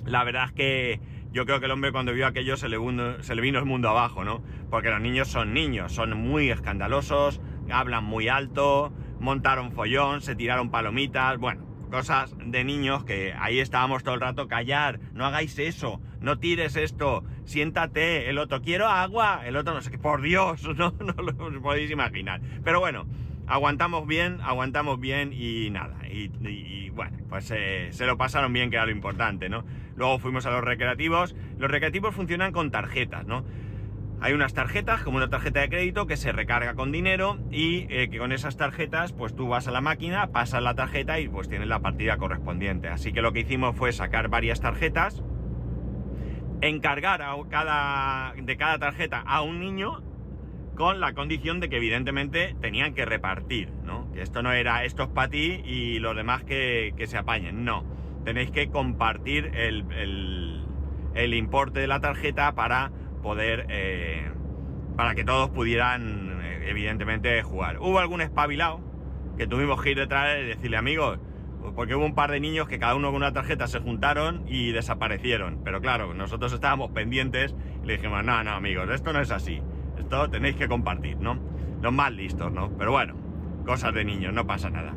la 0.04 0.25
verdad 0.25 0.47
es 0.47 0.52
que 0.52 1.00
yo 1.32 1.47
creo 1.47 1.61
que 1.61 1.66
el 1.66 1.73
hombre 1.73 1.92
cuando 1.92 2.12
vio 2.12 2.26
aquello 2.26 2.56
se 2.56 2.68
le, 2.68 2.76
se 3.23 3.35
vino 3.37 3.59
el 3.59 3.64
mundo 3.64 3.88
abajo, 3.88 4.25
¿no? 4.25 4.42
Porque 4.71 4.90
los 4.90 5.00
niños 5.00 5.28
son 5.28 5.54
niños, 5.54 5.92
son 5.92 6.16
muy 6.16 6.50
escandalosos, 6.50 7.40
hablan 7.71 8.04
muy 8.04 8.28
alto, 8.28 8.92
montaron 9.18 9.73
follón, 9.73 10.21
se 10.21 10.35
tiraron 10.35 10.71
palomitas, 10.71 11.38
bueno, 11.38 11.64
cosas 11.90 12.35
de 12.44 12.64
niños 12.64 13.04
que 13.04 13.35
ahí 13.38 13.61
estábamos 13.61 14.02
todo 14.02 14.14
el 14.14 14.21
rato, 14.21 14.49
callar, 14.49 15.00
no 15.12 15.25
hagáis 15.25 15.59
eso, 15.59 16.00
no 16.21 16.38
tires 16.38 16.76
esto, 16.76 17.25
siéntate, 17.44 18.28
el 18.28 18.38
otro, 18.38 18.61
quiero 18.62 18.88
agua, 18.88 19.42
el 19.47 19.56
otro 19.56 19.75
no 19.75 19.80
sé 19.80 19.90
qué, 19.90 19.99
por 19.99 20.23
Dios, 20.23 20.62
no, 20.76 20.92
no 20.99 21.23
lo 21.23 21.62
podéis 21.62 21.90
imaginar. 21.90 22.40
Pero 22.64 22.80
bueno, 22.80 23.06
aguantamos 23.46 24.06
bien, 24.06 24.40
aguantamos 24.42 25.00
bien 25.00 25.32
y 25.32 25.70
nada, 25.70 25.96
y, 26.08 26.90
bueno, 26.90 27.18
pues 27.28 27.50
eh, 27.54 27.88
se 27.90 28.06
lo 28.06 28.16
pasaron 28.16 28.52
bien, 28.52 28.70
que 28.70 28.76
era 28.76 28.87
lo 28.87 28.92
importante, 28.92 29.49
¿no? 29.49 29.64
Luego 29.96 30.18
fuimos 30.18 30.46
a 30.46 30.50
los 30.50 30.62
recreativos, 30.62 31.34
los 31.58 31.70
recreativos 31.70 32.14
funcionan 32.14 32.52
con 32.52 32.70
tarjetas, 32.70 33.26
¿no? 33.26 33.44
Hay 34.20 34.34
unas 34.34 34.54
tarjetas, 34.54 35.02
como 35.02 35.16
una 35.16 35.30
tarjeta 35.30 35.61
de 35.61 35.68
crédito, 35.68 36.06
que 36.06 36.16
se 36.16 36.30
recarga 36.30 36.75
con 36.75 36.92
dinero 36.92 37.38
y 37.50 37.87
eh, 37.90 38.08
que 38.08 38.18
con 38.18 38.30
esas 38.30 38.56
tarjetas, 38.56 39.12
pues 39.12 39.34
tú 39.34 39.49
vas 39.49 39.66
a 39.66 39.72
la 39.72 39.80
máquina, 39.80 40.28
pasas 40.28 40.62
la 40.62 40.76
tarjeta 40.76 41.18
y 41.18 41.28
pues 41.28 41.49
tienes 41.49 41.66
la 41.66 41.80
partida 41.80 42.16
correspondiente. 42.18 42.87
Así 42.87 43.12
que 43.12 43.20
lo 43.20 43.32
que 43.32 43.40
hicimos 43.40 43.75
fue 43.75 43.90
sacar 43.90 44.28
varias 44.28 44.61
tarjetas, 44.61 45.25
encargar 46.61 47.20
a 47.20 47.34
cada, 47.50 48.34
de 48.40 48.56
cada 48.56 48.78
tarjeta 48.78 49.18
a 49.26 49.42
un 49.42 49.58
niño 49.58 50.04
con 50.75 51.00
la 51.00 51.12
condición 51.12 51.61
de 51.61 51.69
que 51.69 51.76
evidentemente 51.76 52.57
tenían 52.61 52.95
que 52.95 53.05
repartir, 53.05 53.71
¿no? 53.85 54.11
Que 54.12 54.23
esto 54.23 54.43
no 54.43 54.52
era 54.52 54.85
esto 54.85 55.05
es 55.05 55.09
para 55.11 55.29
ti 55.29 55.61
y 55.64 55.99
los 55.99 56.17
demás 56.17 56.45
que, 56.45 56.95
se 57.07 57.19
apañen, 57.19 57.64
no. 57.64 57.85
Tenéis 58.25 58.50
que 58.50 58.71
compartir 58.71 59.50
el, 59.55 59.85
el 61.14 61.35
importe 61.35 61.81
de 61.81 61.87
la 61.87 62.00
tarjeta 62.00 62.55
para 62.55 62.91
poder, 63.23 63.67
eh, 63.69 64.31
para 64.97 65.14
que 65.14 65.25
todos 65.25 65.50
pudieran, 65.50 66.41
eh, 66.43 66.67
evidentemente, 66.69 67.43
jugar. 67.43 67.79
Hubo 67.81 67.99
algún 67.99 68.21
espabilado 68.21 68.81
que 69.37 69.47
tuvimos 69.47 69.81
que 69.83 69.93
ir 69.93 69.99
detrás 69.99 70.38
y 70.41 70.45
decirle, 70.45 70.76
amigos, 70.76 71.19
porque 71.75 71.95
hubo 71.95 72.05
un 72.05 72.14
par 72.14 72.31
de 72.31 72.41
niños 72.41 72.69
que 72.69 72.79
cada 72.79 72.95
uno 72.95 73.09
con 73.09 73.17
una 73.17 73.33
tarjeta 73.33 73.67
se 73.67 73.81
juntaron 73.81 74.45
y 74.47 74.73
desaparecieron. 74.73 75.61
Pero 75.64 75.81
claro, 75.81 76.12
nosotros 76.12 76.52
estábamos 76.52 76.91
pendientes 76.91 77.55
y 77.83 77.87
le 77.87 77.95
dijimos, 77.95 78.25
no, 78.25 78.43
no, 78.43 78.50
amigos, 78.50 78.91
esto 78.91 79.12
no 79.12 79.21
es 79.21 79.31
así. 79.31 79.62
Esto 79.99 80.30
tenéis 80.30 80.56
que 80.56 80.68
compartir, 80.68 81.18
¿no? 81.18 81.38
Los 81.80 81.92
más 81.92 82.12
listos, 82.12 82.52
¿no? 82.52 82.70
Pero 82.76 82.92
bueno, 82.92 83.14
cosas 83.64 83.94
de 83.94 84.04
niños, 84.04 84.32
no 84.32 84.46
pasa 84.46 84.70
nada. 84.70 84.94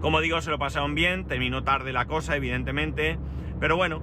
Como 0.00 0.20
digo, 0.20 0.40
se 0.40 0.50
lo 0.50 0.58
pasaron 0.58 0.94
bien, 0.94 1.26
terminó 1.26 1.64
tarde 1.64 1.92
la 1.92 2.06
cosa, 2.06 2.36
evidentemente, 2.36 3.18
pero 3.58 3.76
bueno, 3.76 4.02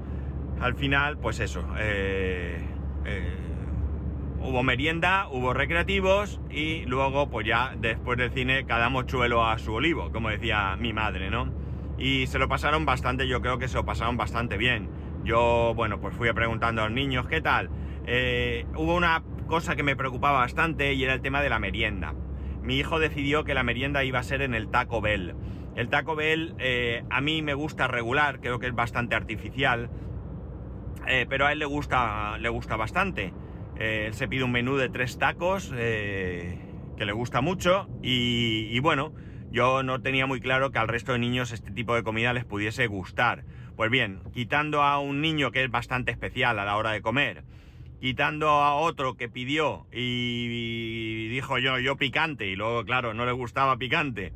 al 0.60 0.76
final, 0.76 1.18
pues 1.18 1.40
eso, 1.40 1.66
eh, 1.78 2.58
eh, 3.06 3.38
hubo 4.42 4.64
merienda, 4.64 5.28
hubo 5.30 5.54
recreativos 5.54 6.42
y 6.50 6.86
luego, 6.86 7.30
pues 7.30 7.46
ya 7.46 7.76
después 7.78 8.18
del 8.18 8.32
cine, 8.32 8.66
cada 8.66 8.90
mochuelo 8.90 9.46
a 9.46 9.58
su 9.60 9.74
olivo, 9.74 10.12
como 10.12 10.30
decía 10.30 10.76
mi 10.80 10.94
madre, 10.94 11.30
¿no? 11.30 11.52
Y 11.98 12.28
se 12.28 12.40
lo 12.40 12.48
pasaron 12.48 12.86
bastante, 12.86 13.28
yo 13.28 13.42
creo 13.42 13.60
que 13.60 13.68
se 13.68 13.76
lo 13.76 13.86
pasaron 13.86 14.18
bastante 14.18 14.58
bien. 14.58 14.90
Yo, 15.24 15.74
bueno, 15.76 16.02
pues 16.02 16.16
fui 16.16 16.32
preguntando 16.34 16.82
a 16.82 16.86
los 16.86 16.94
niños, 16.94 17.28
¿qué 17.28 17.40
tal? 17.40 17.70
Eh, 18.06 18.66
hubo 18.76 18.96
una 18.96 19.24
cosa 19.46 19.76
que 19.76 19.84
me 19.84 19.96
preocupaba 19.96 20.40
bastante 20.40 20.94
y 20.94 21.04
era 21.04 21.14
el 21.14 21.22
tema 21.22 21.42
de 21.42 21.50
la 21.50 21.60
merienda. 21.60 22.14
Mi 22.62 22.78
hijo 22.78 23.00
decidió 23.00 23.44
que 23.44 23.54
la 23.54 23.64
merienda 23.64 24.04
iba 24.04 24.20
a 24.20 24.24
ser 24.24 24.42
en 24.42 24.54
el 24.56 24.70
Taco 24.70 25.02
Bell. 25.02 25.36
El 25.76 25.90
Taco 25.90 26.16
Bell 26.16 26.56
eh, 26.60 27.04
a 27.10 27.20
mí 27.20 27.42
me 27.42 27.54
gusta 27.54 27.88
regular, 27.88 28.40
creo 28.40 28.60
que 28.60 28.68
es 28.68 28.76
bastante 28.76 29.16
artificial, 29.16 29.90
eh, 31.08 31.26
pero 31.28 31.46
a 31.46 31.52
él 31.52 31.60
le 31.60 31.66
gusta, 31.66 32.38
le 32.38 32.50
gusta 32.50 32.76
bastante. 32.76 33.34
Eh, 33.78 34.06
él 34.08 34.14
se 34.14 34.28
pide 34.28 34.44
un 34.44 34.52
menú 34.52 34.78
de 34.78 34.90
tres 34.90 35.18
tacos 35.18 35.72
que 35.72 37.06
le 37.06 37.12
gusta 37.12 37.42
mucho 37.42 37.90
y, 38.02 38.68
y, 38.72 38.80
bueno, 38.80 39.14
yo 39.52 39.84
no 39.84 40.02
tenía 40.02 40.28
muy 40.28 40.40
claro 40.40 40.72
que 40.72 40.80
al 40.80 40.88
resto 40.88 41.12
de 41.12 41.20
niños 41.20 41.52
este 41.52 41.72
tipo 41.72 41.96
de 41.96 42.04
comida 42.04 42.34
les 42.34 42.46
pudiese 42.46 42.88
gustar. 42.88 43.44
Pues 43.76 43.90
bien, 43.90 44.22
quitando 44.32 44.84
a 44.84 45.00
un 45.00 45.22
niño 45.22 45.52
que 45.52 45.64
es 45.64 45.72
bastante 45.72 46.12
especial 46.12 46.60
a 46.60 46.66
la 46.66 46.78
hora 46.78 46.92
de 46.92 47.02
comer, 47.02 47.44
quitando 48.04 48.50
a 48.50 48.76
otro 48.76 49.16
que 49.16 49.30
pidió 49.30 49.88
y 49.90 51.30
dijo 51.30 51.58
yo, 51.58 51.80
yo 51.80 51.96
picante, 51.96 52.48
y 52.48 52.58
luego, 52.58 52.84
claro, 52.84 53.14
no 53.14 53.26
le 53.26 53.32
gustaba 53.32 53.78
picante, 53.78 54.34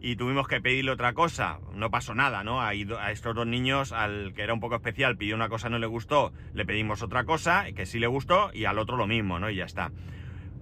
y 0.00 0.16
tuvimos 0.16 0.48
que 0.48 0.60
pedirle 0.60 0.90
otra 0.90 1.12
cosa, 1.12 1.60
no 1.72 1.88
pasó 1.88 2.16
nada, 2.16 2.42
¿no? 2.42 2.60
A, 2.60 2.70
a 2.70 3.12
estos 3.12 3.32
dos 3.32 3.46
niños, 3.46 3.92
al 3.92 4.34
que 4.34 4.42
era 4.42 4.52
un 4.52 4.58
poco 4.58 4.74
especial, 4.74 5.16
pidió 5.16 5.36
una 5.36 5.48
cosa, 5.48 5.68
no 5.68 5.78
le 5.78 5.86
gustó, 5.86 6.32
le 6.52 6.66
pedimos 6.66 7.00
otra 7.00 7.22
cosa, 7.22 7.66
que 7.76 7.86
sí 7.86 8.00
le 8.00 8.08
gustó, 8.08 8.50
y 8.52 8.64
al 8.64 8.76
otro 8.76 8.96
lo 8.96 9.06
mismo, 9.06 9.38
¿no? 9.38 9.50
Y 9.50 9.54
ya 9.54 9.66
está. 9.66 9.92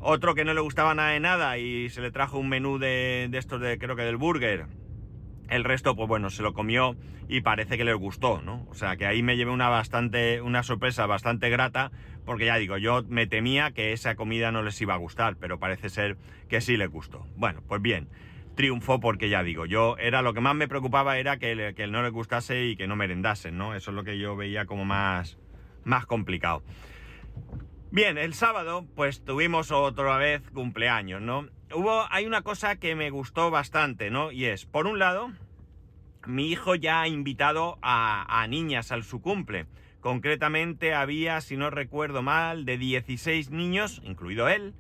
Otro 0.01 0.35
que 0.35 0.45
no 0.45 0.53
le 0.53 0.61
gustaba 0.61 0.95
nada 0.95 1.13
de 1.13 1.21
nada 1.21 1.57
y 1.57 1.89
se 1.89 2.03
le 2.03 2.11
trajo 2.11 2.37
un 2.39 2.51
menú 2.51 2.77
de, 2.77 3.29
de 3.31 3.39
estos 3.39 3.59
de, 3.59 3.79
creo 3.79 3.97
que 3.97 4.03
del 4.03 4.19
burger. 4.19 4.67
El 5.49 5.65
resto, 5.65 5.95
pues 5.95 6.09
bueno, 6.09 6.31
se 6.31 6.43
lo 6.43 6.55
comió 6.55 6.97
y 7.29 7.41
parece 7.43 7.77
que 7.77 7.85
les 7.85 7.97
gustó, 7.97 8.41
¿no? 8.43 8.67
O 8.71 8.75
sea 8.75 8.97
que 8.97 9.07
ahí 9.07 9.23
me 9.23 9.37
llevé 9.37 9.51
una 9.51 9.69
bastante, 9.69 10.41
una 10.41 10.63
sorpresa 10.63 11.07
bastante 11.07 11.51
grata, 11.51 11.91
porque 12.25 12.47
ya 12.47 12.57
digo, 12.57 12.79
yo 12.79 13.03
me 13.09 13.27
temía 13.27 13.73
que 13.73 13.93
esa 13.93 14.15
comida 14.15 14.51
no 14.53 14.63
les 14.63 14.81
iba 14.81 14.95
a 14.95 14.99
gustar, 14.99 15.37
pero 15.37 15.59
parece 15.59 15.91
ser 15.91 16.17
que 16.49 16.61
sí 16.61 16.77
les 16.77 16.91
gustó. 16.91 17.27
Bueno, 17.37 17.63
pues 17.67 17.83
bien 17.83 18.09
triunfó 18.55 19.01
porque 19.01 19.29
ya 19.29 19.43
digo, 19.43 19.67
yo 19.67 19.97
era 19.99 20.23
lo 20.23 20.33
que 20.33 20.41
más 20.41 20.55
me 20.55 20.69
preocupaba 20.69 21.19
era 21.19 21.39
que, 21.39 21.75
que 21.77 21.87
no 21.87 22.03
les 22.03 22.13
gustase 22.13 22.67
y 22.67 22.77
que 22.77 22.87
no 22.87 22.97
merendasen, 22.97 23.59
¿no? 23.59 23.75
Eso 23.75 23.91
es 23.91 23.95
lo 23.95 24.05
que 24.05 24.19
yo 24.19 24.37
veía 24.37 24.67
como 24.67 24.85
más, 24.85 25.39
más 25.85 26.07
complicado. 26.07 26.63
Bien, 27.91 28.19
el 28.19 28.35
sábado 28.35 28.87
pues 28.95 29.25
tuvimos 29.25 29.71
otra 29.71 30.17
vez 30.19 30.43
cumpleaños, 30.51 31.21
¿no? 31.21 31.49
Hubo, 31.75 32.07
hay 32.11 32.27
una 32.27 32.43
cosa 32.43 32.77
que 32.77 32.95
me 32.95 33.11
gustó 33.11 33.51
bastante, 33.51 34.11
¿no? 34.11 34.31
Y 34.31 34.45
es, 34.45 34.65
por 34.65 34.87
un 34.87 35.01
lado, 35.01 35.33
mi 36.25 36.49
hijo 36.49 36.77
ya 36.77 37.01
ha 37.01 37.09
invitado 37.09 37.79
a, 37.83 38.43
a 38.43 38.47
niñas 38.47 38.93
al 38.93 39.03
su 39.03 39.21
cumple. 39.21 39.67
Concretamente 40.01 40.95
había, 40.95 41.41
si 41.41 41.57
no 41.57 41.71
recuerdo 41.71 42.23
mal, 42.23 42.65
de 42.65 42.79
16 42.79 43.51
niños, 43.51 44.01
incluido 44.05 44.49
él, 44.49 44.75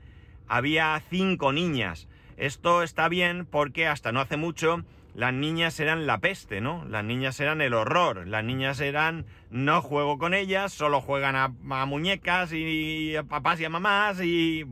había 0.46 1.02
5 1.10 1.52
niñas. 1.52 2.06
Esto 2.36 2.82
está 2.82 3.08
bien 3.08 3.44
porque 3.44 3.88
hasta 3.88 4.12
no 4.12 4.20
hace 4.20 4.36
mucho 4.36 4.84
las 5.14 5.33
niñas 5.33 5.78
eran 5.78 6.06
la 6.06 6.18
peste, 6.18 6.61
¿no? 6.61 6.85
Las 6.87 7.04
niñas 7.04 7.38
eran 7.38 7.61
el 7.61 7.73
horror. 7.73 8.26
Las 8.26 8.42
niñas 8.42 8.80
eran 8.80 9.26
no 9.49 9.80
juego 9.80 10.18
con 10.18 10.35
ellas, 10.35 10.73
solo 10.73 11.00
juegan 11.00 11.37
a, 11.37 11.49
muñecas 11.87 12.52
y 12.52 13.14
a 13.14 13.23
papás 13.23 13.61
y 13.61 13.64
a 13.64 13.71
mamás 13.71 14.21
y 14.21 14.64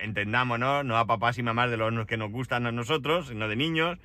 entendamos, 0.00 0.60
¿no? 0.60 0.84
No 0.84 0.96
a 0.96 1.06
papás 1.06 1.38
y 1.38 1.42
mamás 1.42 1.70
de 1.70 1.76
los 1.76 2.06
que 2.06 2.16
nos 2.16 2.30
gustan 2.30 2.66
a 2.66 2.72
nosotros, 2.72 3.26
sino 3.26 3.48
de 3.48 3.56
niños. 3.56 3.98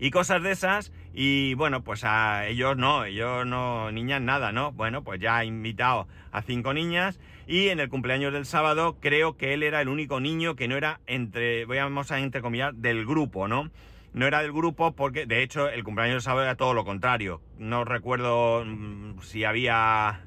Y 0.00 0.10
cosas 0.10 0.42
de 0.42 0.50
esas. 0.50 0.92
Y 1.14 1.54
bueno, 1.54 1.84
pues 1.84 2.02
a 2.02 2.46
ellos 2.46 2.76
no, 2.76 3.04
ellos 3.04 3.46
no, 3.46 3.92
niñas 3.92 4.20
nada, 4.20 4.50
¿no? 4.50 4.72
Bueno, 4.72 5.04
pues 5.04 5.20
ya 5.20 5.36
ha 5.36 5.44
invitado 5.44 6.08
a 6.32 6.42
cinco 6.42 6.74
niñas 6.74 7.20
y 7.46 7.68
en 7.68 7.78
el 7.78 7.88
cumpleaños 7.88 8.32
del 8.32 8.44
sábado 8.44 8.98
creo 9.00 9.36
que 9.36 9.54
él 9.54 9.62
era 9.62 9.80
el 9.80 9.88
único 9.88 10.20
niño 10.20 10.56
que 10.56 10.68
no 10.68 10.76
era 10.76 11.00
entre, 11.06 11.64
vamos 11.64 12.10
a 12.10 12.18
entrecomillar, 12.18 12.74
del 12.74 13.06
grupo, 13.06 13.46
¿no? 13.46 13.70
No 14.12 14.26
era 14.26 14.42
del 14.42 14.52
grupo 14.52 14.92
porque, 14.92 15.26
de 15.26 15.42
hecho, 15.42 15.68
el 15.68 15.84
cumpleaños 15.84 16.14
del 16.14 16.22
sábado 16.22 16.44
era 16.44 16.56
todo 16.56 16.74
lo 16.74 16.84
contrario. 16.84 17.40
No 17.58 17.84
recuerdo 17.84 18.64
mm, 18.64 19.20
si 19.20 19.44
había... 19.44 20.24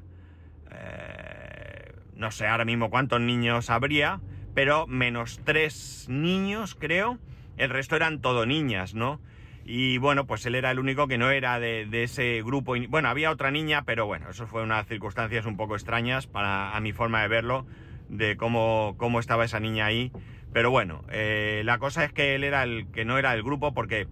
Eh, 0.71 1.93
no 2.15 2.31
sé 2.31 2.47
ahora 2.47 2.65
mismo 2.65 2.89
cuántos 2.89 3.19
niños 3.19 3.69
habría, 3.69 4.21
pero 4.53 4.87
menos 4.87 5.41
tres 5.43 6.05
niños, 6.09 6.75
creo. 6.75 7.17
El 7.57 7.69
resto 7.69 7.95
eran 7.95 8.21
todo 8.21 8.45
niñas, 8.45 8.93
¿no? 8.93 9.19
Y 9.65 9.97
bueno, 9.97 10.25
pues 10.25 10.45
él 10.45 10.55
era 10.55 10.71
el 10.71 10.79
único 10.79 11.07
que 11.07 11.17
no 11.17 11.31
era 11.31 11.59
de, 11.59 11.87
ese 12.03 12.41
grupo. 12.43 12.75
Bueno, 12.89 13.09
había 13.09 13.31
otra 13.31 13.51
niña, 13.51 13.83
pero 13.85 14.05
bueno, 14.05 14.29
eso 14.29 14.47
fue 14.47 14.63
unas 14.63 14.87
circunstancias 14.87 15.45
un 15.45 15.57
poco 15.57 15.75
extrañas 15.75 16.27
para 16.27 16.75
a 16.75 16.79
mi 16.79 16.93
forma 16.93 17.21
de 17.21 17.27
verlo, 17.27 17.65
de 18.09 18.37
cómo, 18.37 18.95
cómo 18.97 19.19
estaba 19.19 19.45
esa 19.45 19.59
niña 19.59 19.85
ahí. 19.85 20.11
Pero 20.53 20.71
bueno, 20.71 21.03
eh, 21.11 21.61
la 21.65 21.77
cosa 21.77 22.03
es 22.03 22.13
que 22.13 22.35
él 22.35 22.43
era 22.43 22.63
el 22.63 22.87
que 22.91 23.05
no 23.05 23.17
era 23.17 23.31
del 23.31 23.43
grupo 23.43 23.73
porque 23.73 24.07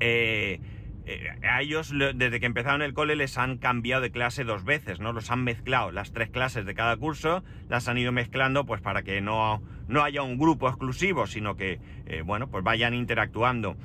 eh, 0.00 0.60
eh, 1.06 1.28
a 1.42 1.62
ellos 1.62 1.92
desde 2.14 2.40
que 2.40 2.46
empezaron 2.46 2.82
el 2.82 2.94
cole 2.94 3.16
les 3.16 3.38
han 3.38 3.58
cambiado 3.58 4.02
de 4.02 4.10
clase 4.10 4.44
dos 4.44 4.64
veces, 4.64 5.00
¿no? 5.00 5.12
Los 5.12 5.30
han 5.30 5.42
mezclado, 5.44 5.90
las 5.92 6.12
tres 6.12 6.30
clases 6.30 6.66
de 6.66 6.74
cada 6.74 6.96
curso 6.96 7.42
las 7.68 7.88
han 7.88 7.98
ido 7.98 8.12
mezclando 8.12 8.66
pues 8.66 8.80
para 8.80 9.02
que 9.02 9.20
no, 9.20 9.62
no 9.88 10.02
haya 10.02 10.22
un 10.22 10.38
grupo 10.38 10.68
exclusivo, 10.68 11.26
sino 11.26 11.56
que, 11.56 11.80
bueno, 12.24 12.50
pues 12.50 12.62
vayan 12.62 12.94
interactuando 12.94 13.76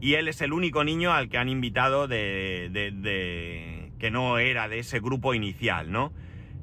y 0.00 0.14
él 0.14 0.28
es 0.28 0.40
el 0.40 0.52
único 0.52 0.84
niño 0.84 1.12
al 1.12 1.28
que 1.28 1.38
han 1.38 1.48
invitado 1.48 2.06
de, 2.06 2.68
de, 2.70 3.90
que 3.98 4.10
no 4.10 4.38
era 4.38 4.68
de 4.68 4.78
ese 4.78 5.00
grupo 5.00 5.34
inicial, 5.34 5.90
¿no? 5.90 6.12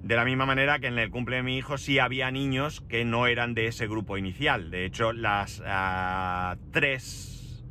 De 0.03 0.15
la 0.15 0.25
misma 0.25 0.45
manera 0.45 0.79
que 0.79 0.87
en 0.87 0.99
el 0.99 1.09
cumple 1.09 1.37
de 1.37 1.43
mi 1.43 1.57
hijo 1.57 1.77
sí 1.77 1.97
había 1.97 2.29
niños 2.29 2.81
que 2.89 3.05
no 3.05 3.25
eran 3.25 3.53
de 3.53 3.67
ese 3.67 3.87
grupo 3.87 4.17
inicial. 4.17 4.69
De 4.69 4.85
hecho, 4.85 5.13
las 5.13 5.63
ah, 5.65 6.57
tres, 6.71 7.63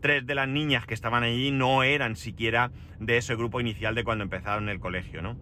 tres 0.00 0.26
de 0.26 0.34
las 0.34 0.48
niñas 0.48 0.84
que 0.84 0.94
estaban 0.94 1.22
allí 1.22 1.52
no 1.52 1.84
eran 1.84 2.16
siquiera 2.16 2.72
de 2.98 3.18
ese 3.18 3.36
grupo 3.36 3.60
inicial 3.60 3.94
de 3.94 4.02
cuando 4.02 4.24
empezaron 4.24 4.68
el 4.68 4.80
colegio, 4.80 5.22
¿no? 5.22 5.36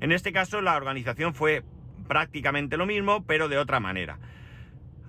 En 0.00 0.12
este 0.12 0.32
caso, 0.32 0.62
la 0.62 0.76
organización 0.76 1.34
fue 1.34 1.62
prácticamente 2.08 2.78
lo 2.78 2.86
mismo, 2.86 3.26
pero 3.26 3.48
de 3.48 3.58
otra 3.58 3.78
manera. 3.78 4.18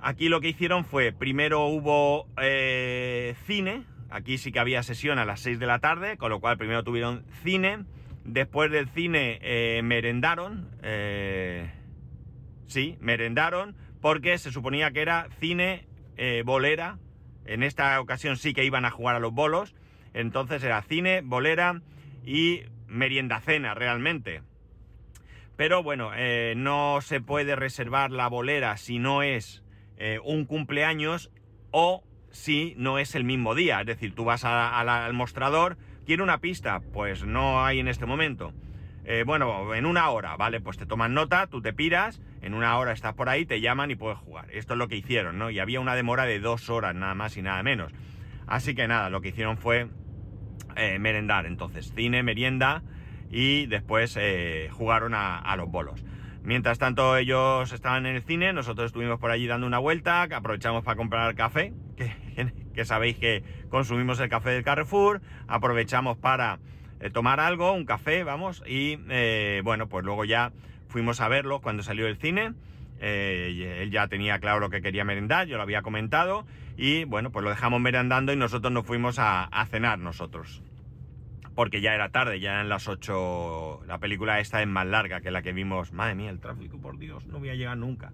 Aquí 0.01 0.27
lo 0.27 0.41
que 0.41 0.49
hicieron 0.49 0.83
fue, 0.83 1.13
primero 1.13 1.67
hubo 1.67 2.27
eh, 2.41 3.35
cine, 3.45 3.85
Aquí 4.11 4.37
sí 4.37 4.51
que 4.51 4.59
había 4.59 4.83
sesión 4.83 5.19
a 5.19 5.25
las 5.25 5.39
6 5.39 5.57
de 5.57 5.65
la 5.65 5.79
tarde, 5.79 6.17
con 6.17 6.29
lo 6.29 6.41
cual 6.41 6.57
primero 6.57 6.83
tuvieron 6.83 7.23
cine. 7.43 7.85
Después 8.23 8.71
del 8.71 8.87
cine 8.89 9.39
eh, 9.41 9.81
merendaron. 9.83 10.69
Eh, 10.83 11.71
sí, 12.67 12.97
merendaron, 12.99 13.75
porque 13.99 14.37
se 14.37 14.51
suponía 14.51 14.91
que 14.91 15.01
era 15.01 15.27
cine 15.39 15.87
eh, 16.17 16.43
bolera. 16.45 16.99
En 17.45 17.63
esta 17.63 17.99
ocasión 17.99 18.37
sí 18.37 18.53
que 18.53 18.63
iban 18.63 18.85
a 18.85 18.91
jugar 18.91 19.15
a 19.15 19.19
los 19.19 19.33
bolos. 19.33 19.75
Entonces 20.13 20.63
era 20.63 20.81
cine, 20.83 21.21
bolera 21.23 21.81
y 22.25 22.61
merienda 22.87 23.39
cena 23.39 23.73
realmente. 23.73 24.43
Pero 25.55 25.83
bueno, 25.83 26.11
no 26.55 26.99
se 27.01 27.21
puede 27.21 27.55
reservar 27.55 28.11
la 28.11 28.27
bolera 28.27 28.77
si 28.77 28.99
no 28.99 29.21
es 29.21 29.63
un 30.23 30.45
cumpleaños 30.45 31.31
o 31.69 32.03
si 32.31 32.73
no 32.77 32.97
es 32.97 33.15
el 33.15 33.23
mismo 33.23 33.53
día. 33.53 33.81
Es 33.81 33.85
decir, 33.85 34.15
tú 34.15 34.25
vas 34.25 34.43
al 34.43 35.13
mostrador, 35.13 35.77
quiero 36.05 36.23
una 36.23 36.39
pista, 36.39 36.81
pues 36.93 37.25
no 37.25 37.63
hay 37.63 37.79
en 37.79 37.87
este 37.87 38.05
momento. 38.05 38.53
Eh, 39.03 39.23
bueno, 39.25 39.73
en 39.73 39.85
una 39.85 40.09
hora, 40.09 40.35
¿vale? 40.37 40.61
Pues 40.61 40.77
te 40.77 40.85
toman 40.85 41.13
nota, 41.13 41.47
tú 41.47 41.61
te 41.61 41.73
piras, 41.73 42.21
en 42.41 42.53
una 42.53 42.77
hora 42.77 42.91
estás 42.91 43.13
por 43.15 43.29
ahí, 43.29 43.45
te 43.45 43.59
llaman 43.59 43.89
y 43.91 43.95
puedes 43.95 44.19
jugar. 44.19 44.45
Esto 44.51 44.73
es 44.73 44.77
lo 44.77 44.87
que 44.87 44.95
hicieron, 44.95 45.37
¿no? 45.37 45.49
Y 45.49 45.59
había 45.59 45.79
una 45.79 45.95
demora 45.95 46.25
de 46.25 46.39
dos 46.39 46.69
horas, 46.69 46.93
nada 46.95 47.15
más 47.15 47.35
y 47.37 47.41
nada 47.41 47.63
menos. 47.63 47.91
Así 48.45 48.75
que 48.75 48.87
nada, 48.87 49.09
lo 49.09 49.21
que 49.21 49.29
hicieron 49.29 49.57
fue 49.57 49.87
eh, 50.75 50.99
merendar. 50.99 51.45
Entonces, 51.45 51.93
cine, 51.95 52.21
merienda 52.23 52.83
y 53.31 53.65
después 53.65 54.17
eh, 54.19 54.69
jugaron 54.71 55.13
a, 55.15 55.55
los 55.55 55.69
bolos. 55.69 56.03
Mientras 56.43 56.79
tanto 56.79 57.17
ellos 57.17 57.71
estaban 57.71 58.05
en 58.05 58.15
el 58.15 58.23
cine, 58.23 58.51
nosotros 58.51 58.87
estuvimos 58.87 59.19
por 59.19 59.31
allí 59.31 59.47
dando 59.47 59.67
una 59.67 59.79
vuelta, 59.79 60.23
aprovechamos 60.23 60.83
para 60.83 60.97
comprar 60.97 61.33
café, 61.35 61.73
que, 61.95 62.11
sabéis 62.85 63.17
que 63.17 63.43
consumimos 63.69 64.19
el 64.19 64.29
café 64.29 64.51
del 64.51 64.63
Carrefour, 64.63 65.21
aprovechamos 65.47 66.17
para 66.17 66.59
eh, 66.99 67.09
tomar 67.09 67.39
algo, 67.39 67.73
un 67.73 67.85
café, 67.85 68.23
vamos, 68.23 68.63
y 68.65 68.99
eh, 69.09 69.61
bueno, 69.63 69.87
pues 69.87 70.05
luego 70.05 70.25
ya 70.25 70.51
fuimos 70.87 71.21
a 71.21 71.27
verlo 71.27 71.61
cuando 71.61 71.83
salió 71.83 72.05
del 72.05 72.17
cine. 72.17 72.53
Eh, 72.99 73.79
él 73.81 73.89
ya 73.89 74.07
tenía 74.07 74.37
claro 74.39 74.59
lo 74.59 74.69
que 74.69 74.81
quería 74.81 75.03
merendar, 75.03 75.47
yo 75.47 75.57
lo 75.57 75.63
había 75.63 75.81
comentado, 75.81 76.45
y 76.77 77.03
bueno, 77.05 77.31
pues 77.31 77.43
lo 77.43 77.49
dejamos 77.49 77.81
merendando 77.81 78.31
y 78.31 78.35
nosotros 78.35 78.71
nos 78.71 78.85
fuimos 78.85 79.17
a 79.17 79.67
cenar 79.71 79.97
nosotros 79.97 80.61
porque 81.55 81.81
ya 81.81 81.93
era 81.93 82.09
tarde, 82.09 82.39
ya 82.39 82.53
eran 82.53 82.69
las 82.69 82.87
8. 82.87 83.81
La 83.87 83.99
película 83.99 84.39
esta 84.39 84.61
es 84.61 84.67
más 84.67 84.87
larga 84.87 85.21
que 85.21 85.31
la 85.31 85.41
que 85.41 85.53
vimos. 85.53 85.91
Madre 85.93 86.15
mía, 86.15 86.29
el 86.29 86.39
tráfico, 86.39 86.77
por 86.79 86.97
Dios, 86.97 87.25
no 87.27 87.39
voy 87.39 87.49
a 87.49 87.55
llegar 87.55 87.77
nunca. 87.77 88.13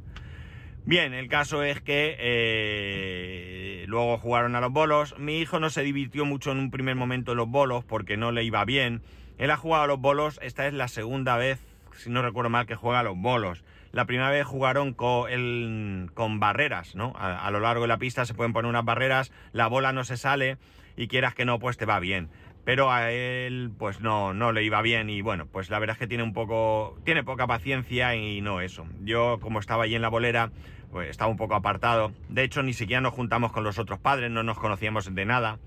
Bien, 0.87 1.13
el 1.13 1.27
caso 1.27 1.63
es 1.63 1.81
que 1.81 2.15
eh, 2.17 3.83
luego 3.87 4.17
jugaron 4.19 4.55
a 4.55 4.61
los 4.61 4.71
bolos. 4.71 5.19
Mi 5.19 5.41
hijo 5.41 5.59
no 5.59 5.69
se 5.69 5.83
divirtió 5.83 6.23
mucho 6.23 6.53
en 6.53 6.59
un 6.59 6.71
primer 6.71 6.95
momento 6.95 7.33
en 7.33 7.39
los 7.39 7.49
bolos 7.49 7.83
porque 7.83 8.15
no 8.15 8.31
le 8.31 8.45
iba 8.45 8.63
bien. 8.63 9.01
Él 9.37 9.51
ha 9.51 9.57
jugado 9.57 9.83
a 9.83 9.87
los 9.87 9.99
bolos, 9.99 10.39
esta 10.41 10.65
es 10.65 10.73
la 10.73 10.87
segunda 10.87 11.35
vez, 11.35 11.59
si 11.97 12.09
no 12.09 12.21
recuerdo 12.21 12.49
mal, 12.49 12.67
que 12.67 12.75
juega 12.75 13.01
a 13.01 13.03
los 13.03 13.17
bolos. 13.17 13.65
La 13.91 14.05
primera 14.05 14.29
vez 14.29 14.45
jugaron 14.45 14.93
con, 14.93 16.09
con 16.13 16.39
barreras, 16.39 16.95
¿no? 16.95 17.11
A, 17.17 17.45
a, 17.45 17.51
lo 17.51 17.59
largo 17.59 17.81
de 17.81 17.89
la 17.89 17.97
pista 17.97 18.25
se 18.25 18.33
pueden 18.33 18.53
poner 18.53 18.69
unas 18.69 18.85
barreras, 18.85 19.33
la 19.51 19.67
bola 19.67 19.91
no 19.91 20.05
se 20.05 20.15
sale 20.15 20.55
y 20.95 21.09
quieras 21.09 21.35
que 21.35 21.43
no, 21.43 21.59
pues 21.59 21.75
te 21.75 21.85
va 21.85 21.99
bien 21.99 22.29
pero 22.67 22.91
a 22.91 23.13
él 23.13 23.71
pues 23.77 24.01
no, 24.01 24.33
no 24.33 24.51
le 24.51 24.61
iba 24.61 24.81
bien 24.81 25.09
y 25.09 25.21
bueno, 25.21 25.45
pues 25.45 25.69
la 25.69 25.79
verdad 25.79 25.93
es 25.93 25.99
que 25.99 26.07
tiene 26.07 26.25
un 26.25 26.33
poco, 26.33 26.99
tiene 27.05 27.23
poca 27.23 27.47
paciencia 27.47 28.13
y 28.13 28.41
no 28.41 28.59
eso. 28.59 28.85
Yo 29.05 29.39
como 29.39 29.61
estaba 29.61 29.85
allí 29.85 29.95
en 29.95 30.01
la 30.01 30.09
bolera, 30.09 30.51
pues 30.91 31.09
estaba 31.09 31.29
un 31.29 31.37
poco 31.37 31.55
apartado. 31.55 32.11
De 32.29 32.43
hecho, 32.43 32.63
ni 32.63 32.73
siquiera 32.73 33.01
nos 33.01 33.13
juntamos 33.13 33.51
con 33.51 33.63
los 33.63 33.79
otros 33.79 33.99
padres, 33.99 34.31
no 34.31 34.43
nos 34.43 34.59
conocíamos 34.59 35.13
de 35.13 35.25
nada. 35.25 35.59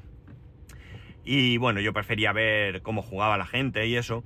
Y 1.24 1.58
bueno, 1.58 1.80
yo 1.80 1.92
prefería 1.92 2.32
ver 2.32 2.82
cómo 2.82 3.02
jugaba 3.02 3.36
la 3.36 3.46
gente 3.46 3.86
y 3.86 3.96
eso. 3.96 4.24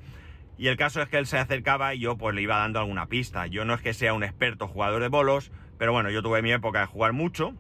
Y 0.57 0.69
el 0.69 0.77
caso 0.77 1.03
es 1.03 1.09
que 1.09 1.19
él 1.19 1.27
se 1.27 1.39
acercaba 1.39 1.95
y 1.95 1.99
yo 1.99 2.17
pues 2.17 2.35
le 2.35 2.43
iba 2.43 2.59
dando 2.59 2.79
alguna 2.79 3.07
pista. 3.07 3.47
Yo 3.47 3.65
no 3.65 3.75
es 3.75 3.81
que 3.81 3.93
sea 3.95 4.15
un 4.15 4.23
experto 4.23 4.69
jugador 4.69 5.03
de 5.03 5.09
bolos, 5.09 5.51
pero 5.79 5.93
bueno, 5.93 6.11
yo 6.11 6.23
tuve 6.23 6.43
mi 6.43 6.53
época 6.53 6.81
de 6.81 6.87
jugar 6.87 7.13
mucho 7.13 7.55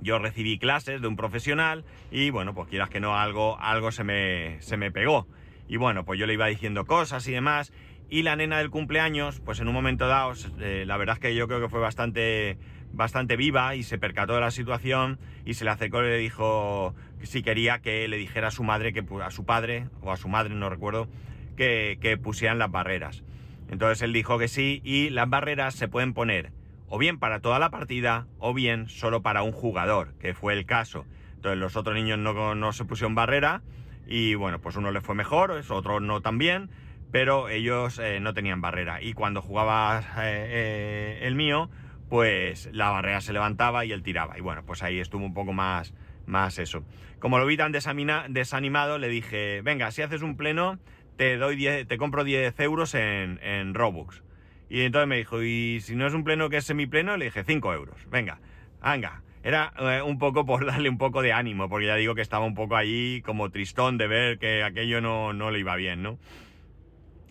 yo 0.00 0.18
recibí 0.18 0.58
clases 0.58 1.00
de 1.00 1.08
un 1.08 1.16
profesional 1.16 1.84
y 2.10 2.30
bueno, 2.30 2.54
pues 2.54 2.68
quieras 2.68 2.88
que 2.88 3.00
no, 3.00 3.16
algo, 3.16 3.58
algo 3.60 3.90
se, 3.90 4.04
me, 4.04 4.60
se 4.60 4.76
me 4.76 4.90
pegó. 4.90 5.26
Y 5.68 5.76
bueno, 5.76 6.04
pues 6.04 6.18
yo 6.18 6.26
le 6.26 6.34
iba 6.34 6.46
diciendo 6.46 6.86
cosas 6.86 7.26
y 7.28 7.32
demás. 7.32 7.72
Y 8.10 8.22
la 8.22 8.36
nena 8.36 8.58
del 8.58 8.70
cumpleaños, 8.70 9.40
pues 9.40 9.60
en 9.60 9.68
un 9.68 9.74
momento 9.74 10.06
dado, 10.08 10.32
eh, 10.60 10.84
la 10.86 10.96
verdad 10.96 11.16
es 11.16 11.20
que 11.20 11.34
yo 11.34 11.46
creo 11.46 11.60
que 11.60 11.68
fue 11.68 11.80
bastante, 11.80 12.56
bastante 12.92 13.36
viva 13.36 13.74
y 13.74 13.82
se 13.82 13.98
percató 13.98 14.34
de 14.34 14.40
la 14.40 14.50
situación 14.50 15.18
y 15.44 15.54
se 15.54 15.64
le 15.64 15.70
acercó 15.70 16.02
y 16.02 16.06
le 16.06 16.16
dijo 16.16 16.94
que 17.20 17.26
si 17.26 17.42
quería 17.42 17.80
que 17.80 18.08
le 18.08 18.16
dijera 18.16 18.48
a 18.48 18.50
su 18.50 18.64
madre, 18.64 18.94
que 18.94 19.04
a 19.22 19.30
su 19.30 19.44
padre 19.44 19.88
o 20.00 20.10
a 20.10 20.16
su 20.16 20.28
madre, 20.28 20.54
no 20.54 20.70
recuerdo, 20.70 21.08
que, 21.56 22.18
pusieran 22.22 22.58
las 22.58 22.70
barreras. 22.70 23.24
Entonces 23.68 24.00
él 24.02 24.12
dijo 24.12 24.38
que 24.38 24.48
sí 24.48 24.80
y 24.84 25.10
las 25.10 25.28
barreras 25.28 25.74
se 25.74 25.88
pueden 25.88 26.14
poner 26.14 26.52
o 26.88 26.96
bien 26.96 27.18
para 27.18 27.40
toda 27.40 27.58
la 27.58 27.70
partida 27.70 28.26
o 28.38 28.54
bien 28.54 28.88
solo 28.88 29.20
para 29.20 29.42
un 29.42 29.52
jugador, 29.52 30.14
que 30.18 30.32
fue 30.32 30.54
el 30.54 30.64
caso. 30.64 31.04
Entonces 31.34 31.58
los 31.58 31.76
otros 31.76 31.94
niños 31.94 32.18
no, 32.18 32.72
se 32.72 32.84
pusieron 32.86 33.14
barrera 33.14 33.62
y 34.06 34.34
bueno, 34.34 34.58
pues 34.60 34.76
uno 34.76 34.90
le 34.90 35.02
fue 35.02 35.14
mejor, 35.14 35.50
otro 35.68 36.00
no 36.00 36.22
tan 36.22 36.38
bien, 36.38 36.70
pero 37.10 37.48
ellos 37.48 37.98
eh, 37.98 38.20
no 38.20 38.34
tenían 38.34 38.60
barrera. 38.60 39.02
Y 39.02 39.12
cuando 39.12 39.42
jugaba 39.42 40.00
eh, 40.18 40.46
eh, 40.48 41.18
el 41.22 41.34
mío, 41.34 41.70
pues 42.08 42.68
la 42.72 42.90
barrera 42.90 43.20
se 43.20 43.32
levantaba 43.32 43.84
y 43.84 43.92
él 43.92 44.02
tiraba. 44.02 44.38
Y 44.38 44.40
bueno, 44.40 44.64
pues 44.64 44.82
ahí 44.82 44.98
estuvo 44.98 45.24
un 45.24 45.34
poco 45.34 45.52
más, 45.52 45.94
más 46.26 46.58
eso. 46.58 46.84
Como 47.18 47.38
lo 47.38 47.46
vi 47.46 47.56
tan 47.56 47.72
desanimado, 47.72 48.98
le 48.98 49.08
dije, 49.08 49.62
venga, 49.62 49.90
si 49.90 50.02
haces 50.02 50.22
un 50.22 50.36
pleno, 50.36 50.78
te 51.16 51.36
doy 51.36 51.84
te 51.86 51.98
compro 51.98 52.24
10 52.24 52.58
euros 52.60 52.94
en, 52.94 53.40
en 53.42 53.74
Robux. 53.74 54.22
Y 54.70 54.82
entonces 54.82 55.08
me 55.08 55.16
dijo, 55.16 55.42
¿y 55.42 55.80
si 55.80 55.96
no 55.96 56.06
es 56.06 56.14
un 56.14 56.24
pleno 56.24 56.50
que 56.50 56.58
es 56.58 56.64
semipleno? 56.64 57.16
Le 57.16 57.26
dije, 57.26 57.42
5 57.42 57.72
euros. 57.72 58.06
Venga, 58.10 58.38
venga. 58.82 59.22
Era 59.42 59.72
un 60.04 60.18
poco 60.18 60.44
por 60.44 60.66
darle 60.66 60.90
un 60.90 60.98
poco 60.98 61.22
de 61.22 61.32
ánimo, 61.32 61.68
porque 61.70 61.86
ya 61.86 61.94
digo 61.94 62.14
que 62.14 62.20
estaba 62.20 62.44
un 62.44 62.54
poco 62.54 62.76
ahí 62.76 63.22
como 63.22 63.50
tristón 63.50 63.96
de 63.96 64.06
ver 64.06 64.38
que 64.38 64.62
aquello 64.62 65.00
no, 65.00 65.32
no 65.32 65.50
le 65.50 65.60
iba 65.60 65.74
bien, 65.76 66.02
¿no? 66.02 66.18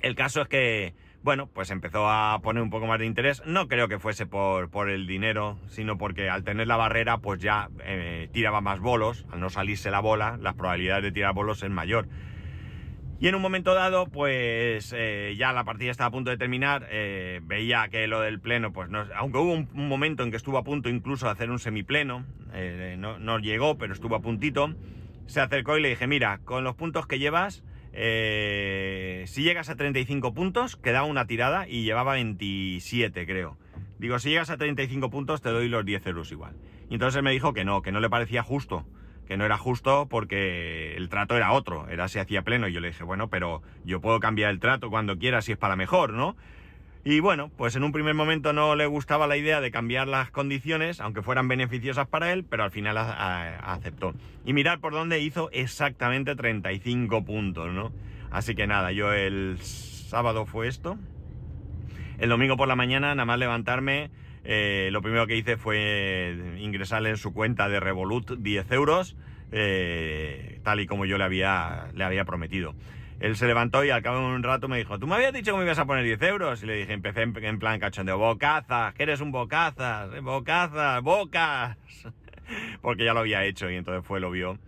El 0.02 0.16
caso 0.16 0.42
es 0.42 0.48
que, 0.48 0.94
bueno, 1.24 1.48
pues 1.48 1.72
empezó 1.72 2.10
a 2.10 2.40
poner 2.42 2.62
un 2.62 2.70
poco 2.70 2.88
más 2.88 3.00
de 3.00 3.06
interés. 3.06 3.44
No 3.46 3.68
creo 3.68 3.88
que 3.88 4.00
fuese 4.00 4.26
por, 4.26 4.90
el 4.90 5.08
dinero, 5.08 5.58
sino 5.68 5.98
porque 5.98 6.30
al 6.30 6.44
tener 6.44 6.68
la 6.68 6.78
barrera, 6.78 7.18
pues 7.18 7.42
ya 7.42 7.70
eh, 7.84 8.30
tiraba 8.32 8.62
más 8.62 8.80
bolos. 8.80 9.26
Al 9.32 9.40
no 9.40 9.50
salirse 9.50 9.92
la 9.92 10.00
bola, 10.00 10.38
las 10.40 10.54
probabilidades 10.54 11.04
de 11.04 11.12
tirar 11.12 11.34
bolos 11.34 11.64
es 11.64 11.70
mayor. 11.70 12.08
Y 13.20 13.28
en 13.28 13.34
un 13.34 13.42
momento 13.42 13.74
dado, 13.74 14.06
pues 14.06 14.94
eh, 14.96 15.34
ya 15.36 15.52
la 15.52 15.64
partida 15.64 15.90
estaba 15.90 16.10
a 16.10 16.12
punto 16.12 16.30
de 16.30 16.38
terminar, 16.38 16.88
eh, 16.92 17.42
veía 17.44 17.88
que 17.90 18.06
lo 18.06 18.22
del 18.22 18.40
pleno, 18.40 18.72
pues 18.72 18.90
no, 18.90 19.08
aunque 19.16 19.40
hubo 19.40 19.54
un, 19.54 19.68
momento 19.74 20.22
en 20.22 20.30
que 20.30 20.38
estuvo 20.38 20.60
a 20.60 20.64
punto 20.64 20.88
incluso 20.88 21.26
de 21.26 21.32
hacer 21.32 21.50
un 21.50 21.58
semipleno, 21.58 22.28
no, 23.00 23.18
no, 23.18 23.40
llegó, 23.40 23.76
pero 23.80 23.94
estuvo 23.94 24.16
a 24.16 24.22
puntito, 24.22 24.76
se 25.26 25.42
acercó 25.42 25.80
y 25.80 25.82
le 25.82 25.90
dije, 25.90 26.06
mira, 26.06 26.42
con 26.46 26.64
los 26.64 26.76
puntos 26.76 27.08
que 27.08 27.18
llevas, 27.18 27.64
si 29.28 29.44
llegas 29.44 29.70
a 29.70 29.76
35 29.76 30.34
puntos, 30.34 30.76
queda 30.76 31.04
una 31.04 31.28
tirada 31.28 31.68
y 31.68 31.84
llevaba 31.84 32.14
27, 32.14 33.26
creo. 33.26 33.58
Digo, 34.00 34.20
si 34.20 34.30
llegas 34.30 34.50
a 34.50 34.58
35 34.58 35.10
puntos, 35.10 35.42
te 35.42 35.50
doy 35.50 35.70
los 35.70 35.86
10 35.86 36.08
euros 36.08 36.32
igual. 36.32 36.56
Y 36.90 36.96
entonces 36.96 37.22
me 37.22 37.32
dijo 37.32 37.54
que 37.54 37.66
no, 37.66 37.82
que 37.82 37.92
no 37.92 38.00
le 38.00 38.10
parecía 38.10 38.44
justo 38.44 38.86
que 39.28 39.38
no 39.38 39.46
era 39.46 39.58
justo 39.58 40.08
porque 40.10 40.96
el 40.96 41.10
trato 41.10 41.36
era 41.36 41.52
otro, 41.52 41.90
era 41.90 42.08
si 42.08 42.18
hacía 42.18 42.44
pleno. 42.44 42.68
Y 42.68 42.74
yo 42.74 42.80
le 42.80 42.88
dije, 42.88 43.04
bueno, 43.04 43.30
pero 43.30 43.62
yo 43.84 44.00
puedo 44.00 44.20
cambiar 44.20 44.52
el 44.52 44.60
trato 44.60 44.90
cuando 44.90 45.18
quiera 45.18 45.42
si 45.42 45.52
es 45.52 45.58
para 45.58 45.76
mejor, 45.76 46.14
¿no? 46.14 46.36
Y 47.04 47.20
bueno, 47.20 47.50
pues 47.56 47.76
en 47.76 47.84
un 47.84 47.92
primer 47.92 48.16
momento 48.16 48.52
no 48.52 48.76
le 48.76 48.86
gustaba 48.86 49.28
la 49.28 49.38
idea 49.38 49.62
de 49.62 49.72
cambiar 49.72 50.08
las 50.08 50.30
condiciones, 50.32 51.00
aunque 51.00 51.22
fueran 51.22 51.48
beneficiosas 51.48 52.08
para 52.08 52.34
él, 52.34 52.44
pero 52.44 52.64
al 52.64 52.72
final 52.72 52.98
aceptó. 52.98 54.14
Y 54.46 54.52
mirar 54.54 54.80
por 54.80 54.94
dónde 54.94 55.22
hizo 55.22 55.50
exactamente 55.52 56.36
35 56.36 57.24
puntos, 57.24 57.72
¿no? 57.72 57.94
Así 58.32 58.56
que 58.56 58.68
nada, 58.68 58.92
yo 58.92 59.14
el 59.14 59.58
sábado 59.62 60.46
fue 60.46 60.68
esto. 60.68 60.98
El 62.20 62.30
domingo 62.30 62.58
por 62.58 62.68
la 62.68 62.76
mañana, 62.76 63.14
nada 63.14 63.26
más 63.26 63.38
levantarme, 63.38 64.10
eh, 64.44 64.90
lo 64.92 65.02
primero 65.02 65.28
que 65.28 65.36
hice 65.36 65.58
fue 65.58 66.56
ingresarle 66.60 67.10
en 67.10 67.18
su 67.18 67.34
cuenta 67.34 67.70
de 67.70 67.80
Revolut 67.80 68.32
10 68.32 68.72
euros, 68.72 69.16
eh, 69.52 70.60
tal 70.64 70.80
y 70.80 70.88
como 70.88 71.06
yo 71.06 71.18
le 71.18 71.26
había, 71.26 71.88
le 71.94 72.04
había 72.04 72.26
prometido. 72.26 72.74
Él 73.20 73.36
se 73.36 73.48
levantó 73.48 73.84
y 73.84 73.90
al 73.90 74.04
cabo 74.04 74.20
de 74.20 74.36
un 74.36 74.44
rato 74.44 74.68
me 74.68 74.78
dijo, 74.78 75.00
tú 75.00 75.08
me 75.08 75.16
habías 75.16 75.34
dicho 75.34 75.52
que 75.52 75.58
me 75.58 75.66
ibas 75.66 75.80
a 75.80 75.86
poner 75.86 76.04
10 76.04 76.22
euros. 76.22 76.62
Y 76.64 76.68
le 76.68 76.76
dije, 76.76 76.94
empecé 76.94 77.24
en, 77.24 77.60
plan 77.60 77.80
cachondeo, 77.80 78.18
bocazas, 78.18 78.94
que 78.94 79.04
eres 79.04 79.22
un 79.22 79.32
bocazas, 79.32 80.14
eh, 80.14 80.20
bocazas, 80.20 81.02
bocas. 81.02 81.78
Porque 82.82 83.06
ya 83.06 83.14
lo 83.14 83.22
había 83.22 83.44
hecho 83.44 83.70
y 83.70 83.76
entonces 83.76 84.06
fue, 84.06 84.20
lo 84.20 84.30
vio. 84.30 84.60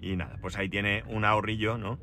Y 0.00 0.16
nada, 0.16 0.38
pues 0.40 0.56
ahí 0.56 0.68
tiene 0.68 1.02
un 1.08 1.24
ahorrillo, 1.24 1.78
¿no? 1.78 1.98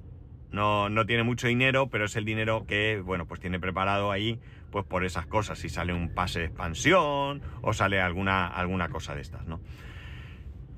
No, 0.54 0.88
no 0.88 1.06
tiene 1.06 1.24
mucho 1.24 1.48
dinero, 1.48 1.90
pero 1.90 2.06
es 2.06 2.16
el 2.16 2.26
dinero 2.26 2.66
que, 2.68 3.02
bueno, 3.04 3.26
pues 3.26 3.42
tiene 3.42 3.60
preparado 3.60 4.12
ahí 4.12 4.40
pues 4.70 4.86
por 4.86 5.04
esas 5.04 5.26
cosas, 5.26 5.60
si 5.60 5.68
sale 5.68 5.94
un 5.94 6.14
pase 6.14 6.40
de 6.40 6.46
expansión 6.46 7.42
o 7.62 7.74
sale 7.74 8.00
alguna, 8.00 8.48
alguna 8.48 8.90
cosa 8.90 9.14
de 9.14 9.22
estas, 9.22 9.46
¿no? 9.46 9.60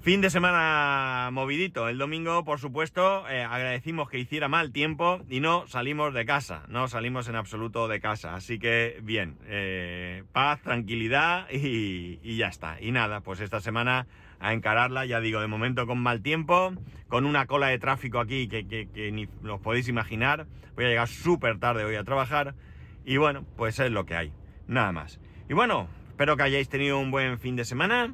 Fin 0.06 0.22
de 0.22 0.30
semana 0.30 1.32
movidito. 1.32 1.90
El 1.90 1.98
domingo, 1.98 2.46
por 2.46 2.60
supuesto, 2.60 3.28
eh, 3.28 3.42
agradecimos 3.42 4.08
que 4.08 4.20
hiciera 4.20 4.48
mal 4.48 4.72
tiempo 4.72 5.20
y 5.32 5.40
no 5.40 5.66
salimos 5.66 6.14
de 6.14 6.28
casa. 6.28 6.62
No 6.68 6.88
salimos 6.88 7.28
en 7.28 7.36
absoluto 7.36 7.88
de 7.88 8.00
casa. 8.00 8.36
Así 8.36 8.60
que, 8.60 9.00
bien, 9.02 9.40
eh, 9.48 10.22
paz, 10.32 10.62
tranquilidad 10.62 11.48
y, 11.52 12.38
ya 12.38 12.50
está. 12.50 12.80
Y 12.80 12.92
nada, 12.92 13.22
pues 13.22 13.40
esta 13.40 13.62
semana 13.62 14.06
a 14.40 14.54
encararla, 14.54 15.08
ya 15.08 15.20
digo, 15.22 15.42
de 15.42 15.48
momento 15.48 15.88
con 15.88 15.98
mal 15.98 16.22
tiempo, 16.22 16.72
con 17.08 17.26
una 17.26 17.48
cola 17.48 17.70
de 17.70 17.80
tráfico 17.80 18.20
aquí 18.20 18.48
que, 18.48 18.68
que 18.68 19.12
ni 19.12 19.28
os 19.50 19.60
podéis 19.60 19.88
imaginar. 19.88 20.46
Voy 20.76 20.86
a 20.86 20.90
llegar 20.90 21.08
súper 21.08 21.58
tarde 21.58 21.84
hoy 21.84 21.96
a 21.96 22.04
trabajar 22.04 22.54
y 23.06 23.18
bueno, 23.18 23.44
pues 23.58 23.80
es 23.80 23.90
lo 23.90 24.06
que 24.06 24.14
hay. 24.14 24.34
Nada 24.68 24.92
más. 24.92 25.20
Y 25.50 25.56
bueno, 25.56 25.88
espero 26.10 26.38
que 26.38 26.44
hayáis 26.44 26.70
tenido 26.70 27.00
un 27.00 27.10
buen 27.10 27.40
fin 27.40 27.56
de 27.56 27.66
semana. 27.66 28.14